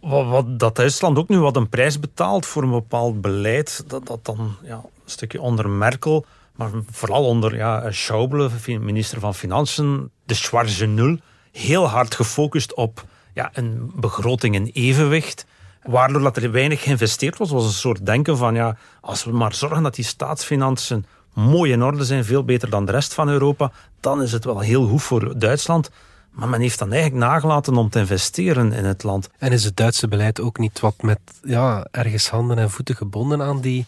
wat, 0.00 0.26
wat, 0.26 0.58
dat 0.58 0.76
Duitsland 0.76 1.18
ook 1.18 1.28
nu 1.28 1.38
wat 1.38 1.56
een 1.56 1.68
prijs 1.68 2.00
betaalt 2.00 2.46
voor 2.46 2.62
een 2.62 2.70
bepaald 2.70 3.20
beleid, 3.20 3.84
dat, 3.86 4.06
dat 4.06 4.24
dan 4.24 4.56
ja, 4.62 4.74
een 4.74 5.10
stukje 5.10 5.40
onder 5.40 5.68
Merkel, 5.68 6.24
maar 6.56 6.70
vooral 6.90 7.24
onder 7.24 7.56
ja, 7.56 7.90
Schauble, 7.90 8.50
minister 8.66 9.20
van 9.20 9.34
Financiën, 9.34 10.10
de 10.24 10.34
Schwarze 10.34 10.86
Nul, 10.86 11.18
heel 11.52 11.88
hard 11.88 12.14
gefocust 12.14 12.74
op 12.74 13.04
ja, 13.34 13.50
een 13.52 13.92
begroting 13.94 14.54
in 14.54 14.70
evenwicht. 14.72 15.46
Waardoor 15.82 16.20
dat 16.20 16.36
er 16.36 16.50
weinig 16.50 16.82
geïnvesteerd 16.82 17.38
was, 17.38 17.50
was 17.50 17.64
een 17.64 17.70
soort 17.70 18.06
denken 18.06 18.36
van 18.36 18.54
ja, 18.54 18.76
als 19.00 19.24
we 19.24 19.32
maar 19.32 19.54
zorgen 19.54 19.82
dat 19.82 19.94
die 19.94 20.04
staatsfinanciën 20.04 21.06
mooi 21.34 21.72
in 21.72 21.82
orde 21.82 22.04
zijn, 22.04 22.24
veel 22.24 22.44
beter 22.44 22.70
dan 22.70 22.84
de 22.84 22.92
rest 22.92 23.14
van 23.14 23.28
Europa, 23.28 23.72
dan 24.00 24.22
is 24.22 24.32
het 24.32 24.44
wel 24.44 24.60
heel 24.60 24.86
goed 24.86 25.02
voor 25.02 25.38
Duitsland. 25.38 25.90
Maar 26.30 26.48
men 26.48 26.60
heeft 26.60 26.78
dan 26.78 26.92
eigenlijk 26.92 27.24
nagelaten 27.24 27.76
om 27.76 27.88
te 27.88 27.98
investeren 27.98 28.72
in 28.72 28.84
het 28.84 29.02
land. 29.02 29.28
En 29.38 29.52
is 29.52 29.64
het 29.64 29.76
Duitse 29.76 30.08
beleid 30.08 30.40
ook 30.40 30.58
niet 30.58 30.80
wat 30.80 31.02
met 31.02 31.18
ja, 31.42 31.86
ergens 31.90 32.28
handen 32.28 32.58
en 32.58 32.70
voeten 32.70 32.96
gebonden 32.96 33.42
aan 33.42 33.60
die, 33.60 33.86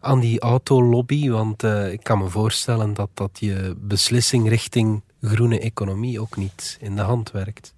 aan 0.00 0.20
die 0.20 0.40
autolobby? 0.40 1.30
Want 1.30 1.62
uh, 1.62 1.92
ik 1.92 2.02
kan 2.02 2.18
me 2.18 2.28
voorstellen 2.28 2.94
dat, 2.94 3.08
dat 3.14 3.30
je 3.32 3.74
beslissing 3.78 4.48
richting 4.48 5.02
groene 5.22 5.60
economie 5.60 6.20
ook 6.20 6.36
niet 6.36 6.76
in 6.80 6.96
de 6.96 7.02
hand 7.02 7.30
werkt. 7.30 7.74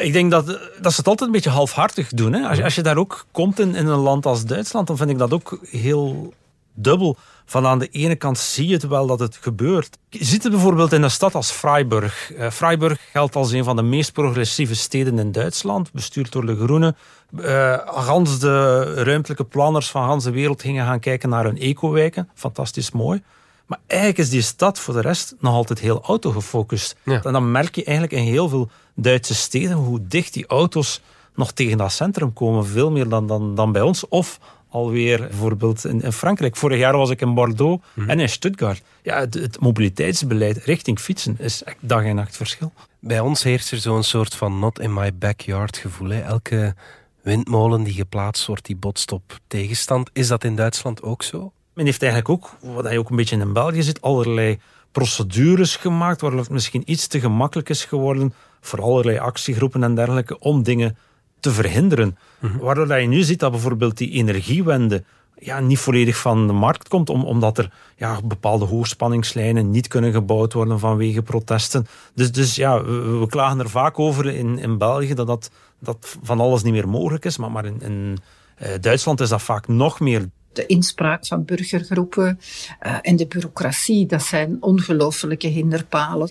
Ik 0.00 0.12
denk 0.12 0.30
dat, 0.30 0.46
dat 0.80 0.92
ze 0.92 0.98
het 0.98 1.06
altijd 1.06 1.20
een 1.20 1.30
beetje 1.30 1.50
halfhartig 1.50 2.08
doen. 2.08 2.32
Hè? 2.32 2.48
Als, 2.48 2.58
je, 2.58 2.64
als 2.64 2.74
je 2.74 2.82
daar 2.82 2.96
ook 2.96 3.26
komt 3.30 3.58
in, 3.58 3.74
in 3.74 3.86
een 3.86 3.98
land 3.98 4.26
als 4.26 4.44
Duitsland, 4.44 4.86
dan 4.86 4.96
vind 4.96 5.10
ik 5.10 5.18
dat 5.18 5.32
ook 5.32 5.58
heel 5.70 6.34
dubbel. 6.74 7.16
Van 7.44 7.66
aan 7.66 7.78
de 7.78 7.88
ene 7.88 8.16
kant 8.16 8.38
zie 8.38 8.66
je 8.66 8.72
het 8.72 8.86
wel 8.86 9.06
dat 9.06 9.20
het 9.20 9.38
gebeurt. 9.40 9.98
Je 10.08 10.24
ziet 10.24 10.42
het 10.42 10.52
bijvoorbeeld 10.52 10.92
in 10.92 11.02
een 11.02 11.10
stad 11.10 11.34
als 11.34 11.50
Freiburg. 11.50 12.32
Uh, 12.32 12.50
Freiburg 12.50 13.00
geldt 13.10 13.36
als 13.36 13.52
een 13.52 13.64
van 13.64 13.76
de 13.76 13.82
meest 13.82 14.12
progressieve 14.12 14.74
steden 14.74 15.18
in 15.18 15.32
Duitsland, 15.32 15.92
bestuurd 15.92 16.32
door 16.32 16.46
de 16.46 16.56
Groenen. 16.56 16.96
Uh, 17.38 17.78
gans 17.84 18.38
de 18.38 18.82
ruimtelijke 18.94 19.44
planners 19.44 19.90
van 19.90 20.04
gans 20.04 20.24
de 20.24 20.30
wereld 20.30 20.62
gingen 20.62 20.86
gaan 20.86 21.00
kijken 21.00 21.28
naar 21.28 21.44
hun 21.44 21.58
ecowijken. 21.58 22.28
Fantastisch 22.34 22.90
mooi. 22.90 23.22
Maar 23.66 23.78
eigenlijk 23.86 24.20
is 24.20 24.30
die 24.30 24.42
stad 24.42 24.78
voor 24.78 24.94
de 24.94 25.00
rest 25.00 25.34
nog 25.38 25.54
altijd 25.54 25.78
heel 25.78 26.02
autogefocust. 26.02 26.96
Ja. 27.02 27.22
En 27.22 27.32
dan 27.32 27.50
merk 27.50 27.74
je 27.74 27.84
eigenlijk 27.84 28.16
in 28.16 28.32
heel 28.32 28.48
veel 28.48 28.70
Duitse 28.94 29.34
steden 29.34 29.76
hoe 29.76 30.06
dicht 30.06 30.32
die 30.32 30.46
auto's 30.46 31.00
nog 31.34 31.52
tegen 31.52 31.78
dat 31.78 31.92
centrum 31.92 32.32
komen. 32.32 32.66
Veel 32.66 32.90
meer 32.90 33.08
dan, 33.08 33.26
dan, 33.26 33.54
dan 33.54 33.72
bij 33.72 33.82
ons. 33.82 34.08
Of 34.08 34.38
alweer 34.72 35.18
bijvoorbeeld 35.18 35.84
in, 35.84 36.02
in, 36.02 36.12
Frankrijk. 36.12 36.56
Vorig 36.56 36.78
jaar 36.78 36.96
was 36.96 37.10
ik 37.10 37.20
in 37.20 37.34
Bordeaux 37.34 37.84
mhm. 37.94 38.10
en 38.10 38.20
in 38.20 38.28
Stuttgart. 38.28 38.82
Ja, 39.02 39.18
het, 39.18 39.34
het, 39.34 39.60
mobiliteitsbeleid 39.60 40.56
richting 40.56 40.98
fietsen 40.98 41.36
is 41.38 41.62
echt 41.62 41.76
dag 41.80 42.04
en 42.04 42.14
nacht 42.14 42.36
verschil. 42.36 42.72
Bij 42.98 43.20
ons 43.20 43.42
heerst 43.42 43.70
er 43.70 43.78
zo'n 43.78 44.02
soort 44.02 44.34
van 44.34 44.58
not 44.58 44.80
in 44.80 44.92
my 44.92 45.14
backyard 45.14 45.76
gevoel. 45.76 46.08
Hè. 46.08 46.20
Elke 46.20 46.74
windmolen 47.22 47.82
die 47.82 47.94
geplaatst 47.94 48.46
wordt, 48.46 48.66
die 48.66 48.76
botst 48.76 49.12
op 49.12 49.40
tegenstand. 49.46 50.10
Is 50.12 50.28
dat 50.28 50.44
in 50.44 50.56
Duitsland 50.56 51.02
ook 51.02 51.22
zo? 51.22 51.52
Men 51.74 51.84
heeft 51.84 52.02
eigenlijk 52.02 52.32
ook, 52.32 52.74
wat 52.74 52.84
hij 52.84 52.98
ook 52.98 53.10
een 53.10 53.16
beetje 53.16 53.36
in 53.36 53.52
België 53.52 53.82
zit, 53.82 54.02
allerlei 54.02 54.58
procedures 54.92 55.76
gemaakt, 55.76 56.20
waardoor 56.20 56.40
het 56.40 56.50
misschien 56.50 56.82
iets 56.84 57.06
te 57.06 57.20
gemakkelijk 57.20 57.68
is 57.68 57.84
geworden 57.84 58.34
voor 58.60 58.82
allerlei 58.82 59.18
actiegroepen 59.18 59.82
en 59.82 59.94
dergelijke 59.94 60.38
om 60.38 60.62
dingen 60.62 60.96
te 61.42 61.50
verhinderen. 61.50 62.18
Mhm. 62.38 62.58
Waardoor 62.58 62.98
je 62.98 63.06
nu 63.06 63.22
ziet 63.22 63.40
dat 63.40 63.50
bijvoorbeeld 63.50 63.98
die 63.98 64.10
energiewende 64.10 65.04
ja, 65.38 65.60
niet 65.60 65.78
volledig 65.78 66.16
van 66.16 66.46
de 66.46 66.52
markt 66.52 66.88
komt, 66.88 67.10
om, 67.10 67.24
omdat 67.24 67.58
er 67.58 67.72
ja, 67.96 68.20
bepaalde 68.24 68.64
hoogspanningslijnen 68.64 69.70
niet 69.70 69.88
kunnen 69.88 70.12
gebouwd 70.12 70.52
worden 70.52 70.78
vanwege 70.78 71.22
protesten. 71.22 71.86
Dus, 72.14 72.32
dus 72.32 72.54
ja, 72.54 72.84
we, 72.84 73.26
klagen 73.28 73.58
er 73.58 73.70
vaak 73.70 73.98
over 73.98 74.26
in, 74.26 74.58
in 74.58 74.78
België 74.78 75.14
dat, 75.14 75.26
dat, 75.26 75.50
dat 75.78 76.16
van 76.22 76.40
alles 76.40 76.62
niet 76.62 76.72
meer 76.72 76.88
mogelijk 76.88 77.24
is, 77.24 77.36
maar, 77.36 77.50
maar 77.50 77.64
in, 77.64 77.80
in 77.80 78.18
uh, 78.62 78.68
Duitsland 78.80 79.20
is 79.20 79.28
dat 79.28 79.42
vaak 79.42 79.68
nog 79.68 80.00
meer 80.00 80.28
de 80.52 80.66
inspraak 80.66 81.26
van 81.26 81.44
burgergroepen 81.44 82.40
uh, 82.86 82.98
en 83.02 83.16
de 83.16 83.26
bureaucratie, 83.26 84.06
dat 84.06 84.22
zijn 84.22 84.56
ongelooflijke 84.60 85.46
hinderpalen. 85.46 86.30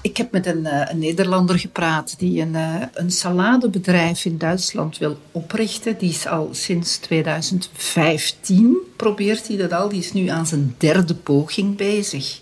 Ik 0.00 0.16
heb 0.16 0.32
met 0.32 0.46
een, 0.46 0.64
uh, 0.64 0.82
een 0.88 0.98
Nederlander 0.98 1.58
gepraat 1.58 2.18
die 2.18 2.40
een, 2.40 2.54
uh, 2.54 2.82
een 2.92 3.10
saladebedrijf 3.10 4.24
in 4.24 4.38
Duitsland 4.38 4.98
wil 4.98 5.18
oprichten. 5.32 5.98
Die 5.98 6.10
is 6.10 6.26
al 6.26 6.48
sinds 6.52 6.96
2015, 6.96 8.76
probeert 8.96 9.48
hij 9.48 9.56
dat 9.56 9.72
al. 9.72 9.88
Die 9.88 10.00
is 10.00 10.12
nu 10.12 10.26
aan 10.28 10.46
zijn 10.46 10.74
derde 10.78 11.14
poging 11.14 11.76
bezig. 11.76 12.40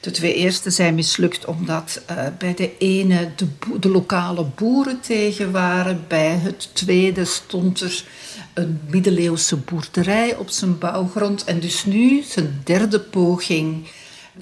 De 0.00 0.10
twee 0.10 0.34
eerste 0.34 0.70
zijn 0.70 0.94
mislukt 0.94 1.44
omdat 1.44 2.02
bij 2.38 2.54
de 2.54 2.76
ene 2.78 3.30
de, 3.36 3.46
de, 3.80 3.88
lokale 3.88 4.44
boeren 4.44 5.00
tegen 5.00 5.52
waren. 5.52 6.04
Bij 6.08 6.38
het 6.38 6.70
tweede 6.72 7.24
stond 7.24 7.80
er 7.80 8.04
een 8.54 8.80
middeleeuwse 8.90 9.56
boerderij 9.56 10.36
op 10.36 10.48
zijn 10.48 10.78
bouwgrond. 10.78 11.44
En 11.44 11.60
dus 11.60 11.84
nu, 11.84 12.22
zijn 12.22 12.60
derde 12.64 13.00
poging, 13.00 13.86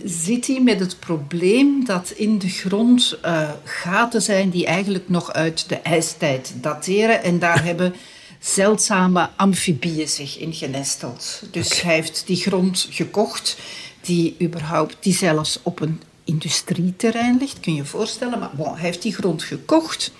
zit 0.04 0.46
hij 0.46 0.60
met 0.60 0.80
het 0.80 0.98
probleem 0.98 1.84
dat 1.84 2.10
in 2.10 2.38
de 2.38 2.48
grond 2.48 3.18
uh, 3.24 3.50
gaten 3.64 4.22
zijn 4.22 4.50
die 4.50 4.66
eigenlijk 4.66 5.08
nog 5.08 5.32
uit 5.32 5.68
de 5.68 5.76
ijstijd 5.76 6.52
dateren. 6.54 7.22
En 7.22 7.38
daar 7.38 7.64
hebben 7.70 7.94
zeldzame 8.38 9.28
amfibieën 9.36 10.08
zich 10.08 10.38
in 10.38 10.52
genesteld. 10.52 11.42
Dus 11.50 11.82
hij 11.82 11.94
heeft 11.94 12.22
die 12.26 12.36
grond 12.36 12.88
gekocht, 12.90 13.58
die 14.00 14.36
überhaupt, 14.42 14.96
die 15.00 15.14
zelfs 15.14 15.60
op 15.62 15.80
een 15.80 16.00
industrieterrein 16.24 17.36
ligt, 17.38 17.60
kun 17.60 17.72
je 17.72 17.78
je 17.78 17.84
voorstellen. 17.84 18.38
Maar 18.38 18.50
bon, 18.52 18.72
hij 18.72 18.84
heeft 18.84 19.02
die 19.02 19.14
grond 19.14 19.42
gekocht. 19.42 20.12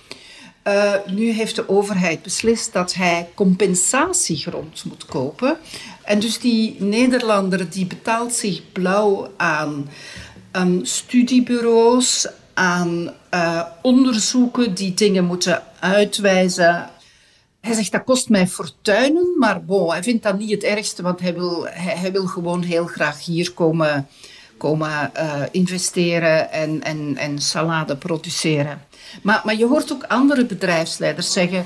Uh, 0.64 0.94
nu 1.06 1.30
heeft 1.30 1.56
de 1.56 1.68
overheid 1.68 2.22
beslist 2.22 2.72
dat 2.72 2.94
hij 2.94 3.28
compensatiegrond 3.34 4.84
moet 4.84 5.04
kopen. 5.04 5.58
En 6.04 6.18
dus 6.18 6.38
die 6.38 6.76
Nederlander 6.78 7.70
die 7.70 7.86
betaalt 7.86 8.34
zich 8.34 8.72
blauw 8.72 9.32
aan 9.36 9.88
um, 10.52 10.84
studiebureaus, 10.84 12.28
aan 12.54 13.12
uh, 13.34 13.62
onderzoeken 13.82 14.74
die 14.74 14.94
dingen 14.94 15.24
moeten 15.24 15.62
uitwijzen. 15.80 16.90
Hij 17.60 17.74
zegt 17.74 17.92
dat 17.92 18.04
kost 18.04 18.28
mij 18.28 18.46
fortuinen, 18.46 19.34
maar 19.38 19.64
bon, 19.64 19.90
hij 19.90 20.02
vindt 20.02 20.22
dat 20.22 20.38
niet 20.38 20.50
het 20.50 20.62
ergste, 20.62 21.02
want 21.02 21.20
hij 21.20 21.34
wil, 21.34 21.66
hij 21.70 22.12
wil 22.12 22.26
gewoon 22.26 22.62
heel 22.62 22.86
graag 22.86 23.24
hier 23.24 23.52
komen, 23.52 24.08
komen 24.60 25.10
uh, 25.16 25.42
investeren 25.50 26.52
en, 26.52 26.82
en, 26.82 27.16
en 27.16 27.38
salade 27.38 27.96
produceren. 27.96 28.76
Maar, 29.22 29.40
maar 29.44 29.56
je 29.56 29.66
hoort 29.66 29.92
ook 29.92 30.04
andere 30.04 30.44
bedrijfsleiders 30.44 31.32
zeggen... 31.32 31.64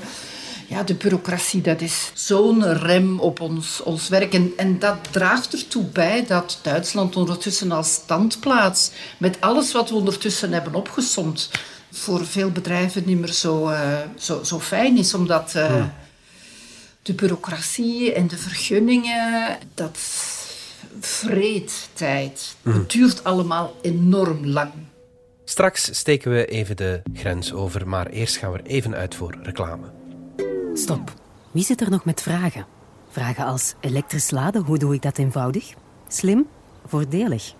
ja, 0.67 0.83
de 0.83 0.93
bureaucratie, 0.93 1.61
dat 1.61 1.81
is 1.81 2.11
zo'n 2.13 2.73
rem 2.73 3.19
op 3.19 3.39
ons, 3.39 3.81
ons 3.83 4.09
werk. 4.09 4.33
En, 4.33 4.53
en 4.57 4.79
dat 4.79 4.97
draagt 5.11 5.53
ertoe 5.53 5.83
bij 5.83 6.25
dat 6.27 6.59
Duitsland 6.61 7.15
ondertussen 7.15 7.71
als 7.71 7.93
standplaats, 7.93 8.91
met 9.17 9.41
alles 9.41 9.71
wat 9.71 9.89
we 9.89 9.95
ondertussen 9.95 10.51
hebben 10.51 10.75
opgesomd, 10.75 11.49
voor 11.91 12.25
veel 12.25 12.51
bedrijven 12.51 13.03
niet 13.05 13.19
meer 13.19 13.33
zo, 13.33 13.69
uh, 13.69 13.79
zo, 14.17 14.43
zo 14.43 14.59
fijn 14.59 14.97
is. 14.97 15.13
Omdat 15.13 15.53
uh, 15.55 15.65
hmm. 15.65 15.93
de 17.01 17.13
bureaucratie 17.13 18.13
en 18.13 18.27
de 18.27 18.37
vergunningen, 18.37 19.57
dat 19.73 19.97
vreet 20.99 21.89
tijd. 21.93 22.55
Hmm. 22.61 22.73
Het 22.73 22.91
duurt 22.91 23.23
allemaal 23.23 23.75
enorm 23.81 24.45
lang. 24.45 24.71
Straks 25.43 25.97
steken 25.97 26.31
we 26.31 26.45
even 26.45 26.75
de 26.75 27.01
grens 27.13 27.53
over, 27.53 27.87
maar 27.87 28.07
eerst 28.07 28.37
gaan 28.37 28.51
we 28.51 28.57
er 28.57 28.65
even 28.65 28.95
uit 28.95 29.15
voor 29.15 29.35
reclame. 29.43 29.85
Stop. 30.73 31.13
Wie 31.51 31.63
zit 31.63 31.81
er 31.81 31.89
nog 31.89 32.05
met 32.05 32.21
vragen? 32.21 32.65
Vragen 33.09 33.45
als 33.45 33.73
elektrisch 33.79 34.31
laden, 34.31 34.63
hoe 34.63 34.77
doe 34.77 34.93
ik 34.93 35.01
dat 35.01 35.17
eenvoudig? 35.17 35.73
Slim? 36.07 36.47
Voordelig? 36.85 37.53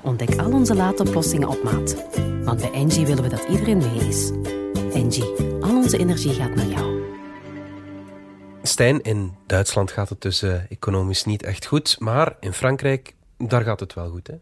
Ontdek 0.00 0.36
al 0.36 0.52
onze 0.52 0.74
laadoplossingen 0.74 1.48
op 1.48 1.62
maat. 1.62 1.96
Want 2.44 2.60
bij 2.60 2.72
Engie 2.72 3.06
willen 3.06 3.22
we 3.22 3.28
dat 3.28 3.44
iedereen 3.48 3.78
mee 3.78 4.08
is. 4.08 4.30
Engie, 4.92 5.34
al 5.60 5.76
onze 5.76 5.98
energie 5.98 6.32
gaat 6.32 6.54
naar 6.54 6.66
jou. 6.66 6.93
Stijn, 8.66 9.02
in 9.02 9.34
Duitsland 9.46 9.90
gaat 9.90 10.08
het 10.08 10.20
dus 10.20 10.42
uh, 10.42 10.70
economisch 10.70 11.24
niet 11.24 11.42
echt 11.42 11.66
goed, 11.66 11.96
maar 11.98 12.36
in 12.40 12.52
Frankrijk, 12.52 13.14
daar 13.38 13.62
gaat 13.62 13.80
het 13.80 13.94
wel 13.94 14.10
goed, 14.10 14.26
hè? 14.26 14.34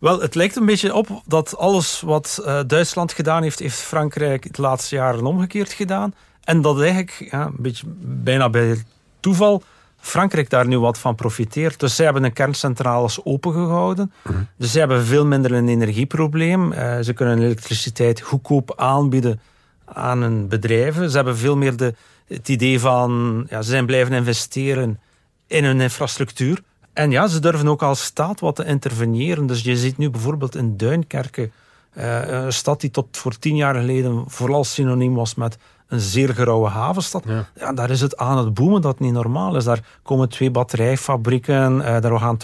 Wel, 0.00 0.20
het 0.20 0.34
lijkt 0.34 0.56
een 0.56 0.66
beetje 0.66 0.94
op 0.94 1.22
dat 1.26 1.56
alles 1.56 2.00
wat 2.00 2.42
uh, 2.46 2.60
Duitsland 2.66 3.12
gedaan 3.12 3.42
heeft, 3.42 3.58
heeft 3.58 3.76
Frankrijk 3.78 4.54
de 4.54 4.62
laatste 4.62 4.94
jaren 4.94 5.26
omgekeerd 5.26 5.72
gedaan. 5.72 6.14
En 6.40 6.60
dat 6.60 6.80
eigenlijk, 6.80 7.28
ja, 7.30 7.46
een 7.46 7.56
beetje 7.58 7.86
bijna 8.00 8.50
bij 8.50 8.82
toeval, 9.20 9.62
Frankrijk 9.96 10.50
daar 10.50 10.66
nu 10.66 10.78
wat 10.78 10.98
van 10.98 11.14
profiteert. 11.14 11.80
Dus 11.80 11.96
zij 11.96 12.04
hebben 12.04 12.22
de 12.22 12.30
kerncentrales 12.30 13.24
opengehouden. 13.24 14.12
Mm 14.22 14.46
Dus 14.56 14.70
zij 14.70 14.80
hebben 14.80 15.04
veel 15.04 15.26
minder 15.26 15.52
een 15.52 15.68
energieprobleem. 15.68 16.72
Uh, 16.72 16.98
ze 17.00 17.12
kunnen 17.12 17.38
elektriciteit 17.38 18.20
goedkoop 18.20 18.72
aanbieden 18.76 19.40
aan 19.84 20.22
hun 20.22 20.48
bedrijven. 20.48 21.10
Ze 21.10 21.16
hebben 21.16 21.36
veel 21.36 21.56
meer 21.56 21.76
de, 21.76 21.94
het 22.28 22.48
idee 22.48 22.80
van, 22.80 23.46
ja, 23.48 23.62
ze 23.62 23.70
zijn 23.70 23.86
blijven 23.86 24.14
investeren 24.14 25.00
in 25.46 25.64
hun 25.64 25.80
infrastructuur. 25.80 26.62
En 26.92 27.10
ja, 27.10 27.26
ze 27.26 27.40
durven 27.40 27.68
ook 27.68 27.82
als 27.82 28.04
staat 28.04 28.40
wat 28.40 28.56
te 28.56 28.64
interveneren. 28.64 29.46
Dus 29.46 29.62
je 29.62 29.76
ziet 29.76 29.98
nu 29.98 30.10
bijvoorbeeld 30.10 30.54
in 30.54 30.76
Duinkerken, 30.76 31.52
uh, 31.96 32.28
een 32.28 32.52
stad 32.52 32.80
die 32.80 32.90
tot 32.90 33.16
voor 33.16 33.38
tien 33.38 33.56
jaar 33.56 33.74
geleden 33.74 34.24
vooral 34.26 34.64
synoniem 34.64 35.14
was 35.14 35.34
met 35.34 35.58
een 35.88 36.00
zeer 36.00 36.34
gerauwe 36.34 36.68
havenstad. 36.68 37.24
Ja. 37.54 37.72
daar 37.72 37.90
is 37.90 38.00
het 38.00 38.16
aan 38.16 38.38
het 38.38 38.54
boemen 38.54 38.80
dat 38.80 38.98
niet 38.98 39.12
normaal 39.12 39.56
is. 39.56 39.64
Daar 39.64 39.84
komen 40.02 40.28
twee 40.28 40.50
batterijfabrieken, 40.50 41.78
uh, 41.78 42.00
daar 42.00 42.18
gaan 42.18 42.38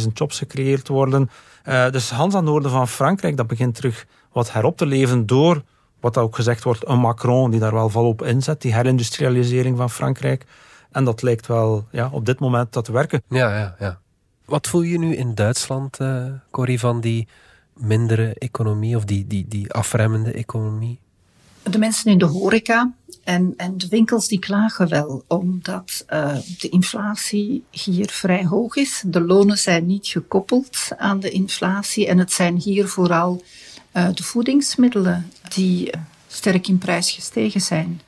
20.000 0.00 0.12
jobs 0.12 0.38
gecreëerd 0.38 0.88
worden. 0.88 1.30
Uh, 1.68 1.90
dus 1.90 2.10
Hans 2.10 2.34
aan 2.34 2.44
noorden 2.44 2.70
van 2.70 2.88
Frankrijk, 2.88 3.36
dat 3.36 3.46
begint 3.46 3.74
terug 3.74 4.06
wat 4.32 4.52
herop 4.52 4.76
te 4.76 4.86
leven 4.86 5.26
door, 5.26 5.62
wat 6.04 6.18
ook 6.18 6.34
gezegd 6.34 6.64
wordt, 6.64 6.88
een 6.88 6.98
Macron 6.98 7.50
die 7.50 7.60
daar 7.60 7.72
wel 7.72 7.88
volop 7.88 8.22
inzet, 8.22 8.60
die 8.62 8.74
herindustrialisering 8.74 9.76
van 9.76 9.90
Frankrijk. 9.90 10.44
En 10.90 11.04
dat 11.04 11.22
lijkt 11.22 11.46
wel 11.46 11.86
ja, 11.90 12.08
op 12.12 12.26
dit 12.26 12.40
moment 12.40 12.72
dat 12.72 12.84
te 12.84 12.92
werken. 12.92 13.22
Ja, 13.28 13.58
ja, 13.58 13.76
ja. 13.78 13.98
Wat 14.44 14.66
voel 14.66 14.82
je 14.82 14.98
nu 14.98 15.16
in 15.16 15.34
Duitsland, 15.34 16.00
uh, 16.00 16.26
Corrie, 16.50 16.78
van 16.78 17.00
die 17.00 17.28
mindere 17.74 18.34
economie 18.34 18.96
of 18.96 19.04
die, 19.04 19.26
die, 19.26 19.46
die 19.48 19.72
afremmende 19.72 20.32
economie? 20.32 20.98
De 21.62 21.78
mensen 21.78 22.10
in 22.10 22.18
de 22.18 22.24
horeca 22.24 22.92
en, 23.22 23.54
en 23.56 23.78
de 23.78 23.88
winkels 23.88 24.28
die 24.28 24.38
klagen 24.38 24.88
wel, 24.88 25.24
omdat 25.26 26.04
uh, 26.12 26.36
de 26.58 26.68
inflatie 26.68 27.64
hier 27.70 28.08
vrij 28.10 28.44
hoog 28.44 28.76
is. 28.76 29.02
De 29.06 29.20
lonen 29.20 29.58
zijn 29.58 29.86
niet 29.86 30.06
gekoppeld 30.06 30.88
aan 30.96 31.20
de 31.20 31.30
inflatie 31.30 32.06
en 32.06 32.18
het 32.18 32.32
zijn 32.32 32.56
hier 32.56 32.88
vooral 32.88 33.42
uh, 33.42 33.63
de 33.94 34.22
voedingsmiddelen 34.22 35.32
die 35.48 35.90
sterk 36.26 36.68
in 36.68 36.78
prijs 36.78 37.10
gestegen 37.10 37.60
zijn. 37.60 38.00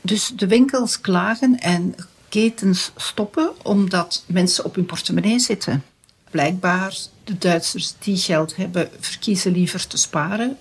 Dus 0.00 0.32
de 0.36 0.46
winkels 0.46 1.00
klagen 1.00 1.60
en 1.60 1.94
ketens 2.28 2.90
stoppen 2.96 3.52
omdat 3.62 4.24
mensen 4.26 4.64
op 4.64 4.74
hun 4.74 4.86
portemonnee 4.86 5.38
zitten. 5.38 5.84
Blijkbaar, 6.30 6.96
de 7.24 7.38
Duitsers 7.38 7.94
die 7.98 8.16
geld 8.16 8.56
hebben, 8.56 8.90
verkiezen 9.00 9.52
liever 9.52 9.86
te 9.86 9.96
sparen. 9.96 10.56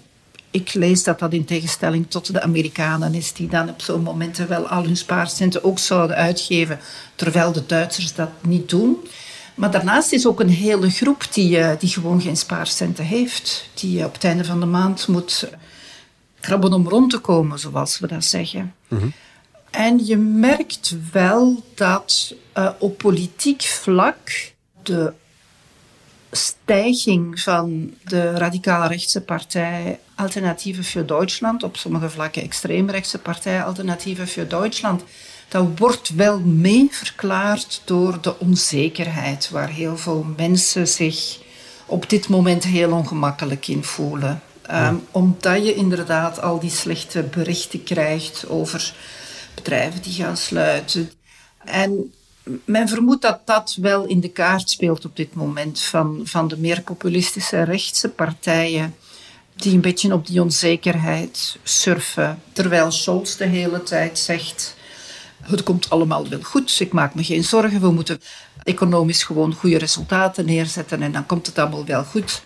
Ik 0.51 0.73
lees 0.73 1.03
dat 1.03 1.19
dat 1.19 1.33
in 1.33 1.45
tegenstelling 1.45 2.05
tot 2.09 2.33
de 2.33 2.41
Amerikanen 2.41 3.13
is, 3.13 3.33
die 3.33 3.47
dan 3.47 3.69
op 3.69 3.81
zo'n 3.81 4.03
momenten 4.03 4.47
wel 4.47 4.67
al 4.67 4.83
hun 4.83 4.97
spaarcenten 4.97 5.63
ook 5.63 5.79
zouden 5.79 6.15
uitgeven, 6.15 6.79
terwijl 7.15 7.51
de 7.51 7.65
Duitsers 7.65 8.13
dat 8.13 8.29
niet 8.41 8.69
doen. 8.69 8.97
Maar 9.62 9.71
daarnaast 9.71 10.12
is 10.12 10.28
ook 10.28 10.39
een 10.39 10.50
hele 10.50 10.89
groep 10.89 11.28
die, 11.32 11.58
eh, 11.58 11.80
die 11.80 11.89
gewoon 11.89 12.21
geen 12.21 12.38
spaarcenten 12.38 13.06
heeft, 13.06 13.69
die 13.74 14.06
op 14.06 14.13
het 14.13 14.24
einde 14.24 14.45
van 14.45 14.60
de 14.60 14.65
maand 14.65 15.08
moet 15.08 15.50
krabben 16.39 16.74
om 16.74 16.88
rond 16.88 17.10
te 17.10 17.19
komen, 17.19 17.60
zoals 17.60 18.00
we 18.00 18.08
dat 18.08 18.26
zeggen. 18.26 18.74
Mm 18.88 19.13
en 19.71 20.06
je 20.06 20.17
merkt 20.17 20.95
wel 21.12 21.63
dat 21.76 22.36
uh, 22.58 22.69
op 22.80 22.97
politiek 22.97 23.62
vlak 23.62 24.52
de 24.84 25.13
stijging 26.32 27.39
van 27.39 27.93
de 28.04 28.32
radicale 28.32 28.88
rechtse 28.88 29.21
partij 29.21 30.00
Alternatieve 30.15 30.84
voor 30.84 31.06
Duitsland, 31.06 31.63
op 31.63 31.78
sommige 31.78 32.10
vlakken 32.10 32.41
extreemrechtse 32.41 33.17
partij 33.19 33.63
Alternatieve 33.63 34.28
voor 34.28 34.47
Duitsland, 34.47 35.04
dat 35.51 35.67
wordt 35.77 36.09
wel 36.09 36.39
mee 36.39 36.87
verklaard 36.91 37.81
door 37.85 38.21
de 38.21 38.39
onzekerheid 38.39 39.49
waar 39.49 39.69
heel 39.69 39.97
veel 39.97 40.25
mensen 40.37 40.87
zich 40.87 41.39
op 41.85 42.09
dit 42.09 42.27
moment 42.27 42.63
heel 42.63 42.91
ongemakkelijk 42.91 43.67
in 43.67 43.83
voelen. 43.83 44.41
Um, 44.71 45.07
omdat 45.11 45.65
je 45.65 45.75
inderdaad 45.75 46.41
al 46.41 46.59
die 46.59 46.69
slechte 46.69 47.23
berichten 47.23 47.83
krijgt 47.83 48.49
over 48.49 48.93
bedrijven 49.55 50.01
die 50.01 50.13
gaan 50.13 50.37
sluiten. 50.37 51.11
En 51.65 52.13
men 52.65 52.87
vermoedt 52.87 53.21
dat 53.21 53.39
dat 53.45 53.77
wel 53.81 54.05
in 54.05 54.19
de 54.19 54.29
kaart 54.29 54.69
speelt 54.69 55.05
op 55.05 55.15
dit 55.15 55.33
moment 55.33 55.81
van, 55.81 56.21
van 56.23 56.47
de 56.47 56.57
meer 56.57 56.81
populistische 56.81 57.63
rechtse 57.63 58.09
partijen 58.09 58.95
die 59.55 59.73
een 59.73 59.81
beetje 59.81 60.13
op 60.13 60.27
die 60.27 60.41
onzekerheid 60.41 61.57
surfen. 61.63 62.41
Terwijl 62.53 62.91
Scholz 62.91 63.35
de 63.35 63.45
hele 63.45 63.83
tijd 63.83 64.19
zegt, 64.19 64.79
het 65.41 65.63
komt 65.63 65.89
allemaal 65.89 66.30
wel 66.30 66.41
goed, 66.41 66.80
ik 66.80 66.93
maak 66.93 67.15
me 67.15 67.23
geen 67.23 67.43
zorgen, 67.43 67.82
we 67.82 67.91
moeten 67.91 68.21
economisch 68.63 69.23
gewoon 69.23 69.54
goede 69.54 69.77
resultaten 69.77 70.45
neerzetten 70.45 71.01
en 71.01 71.12
dan 71.12 71.25
komt 71.25 71.45
het 71.45 71.60
allemaal 71.60 71.86
wel 71.86 72.04
goed. 72.04 72.43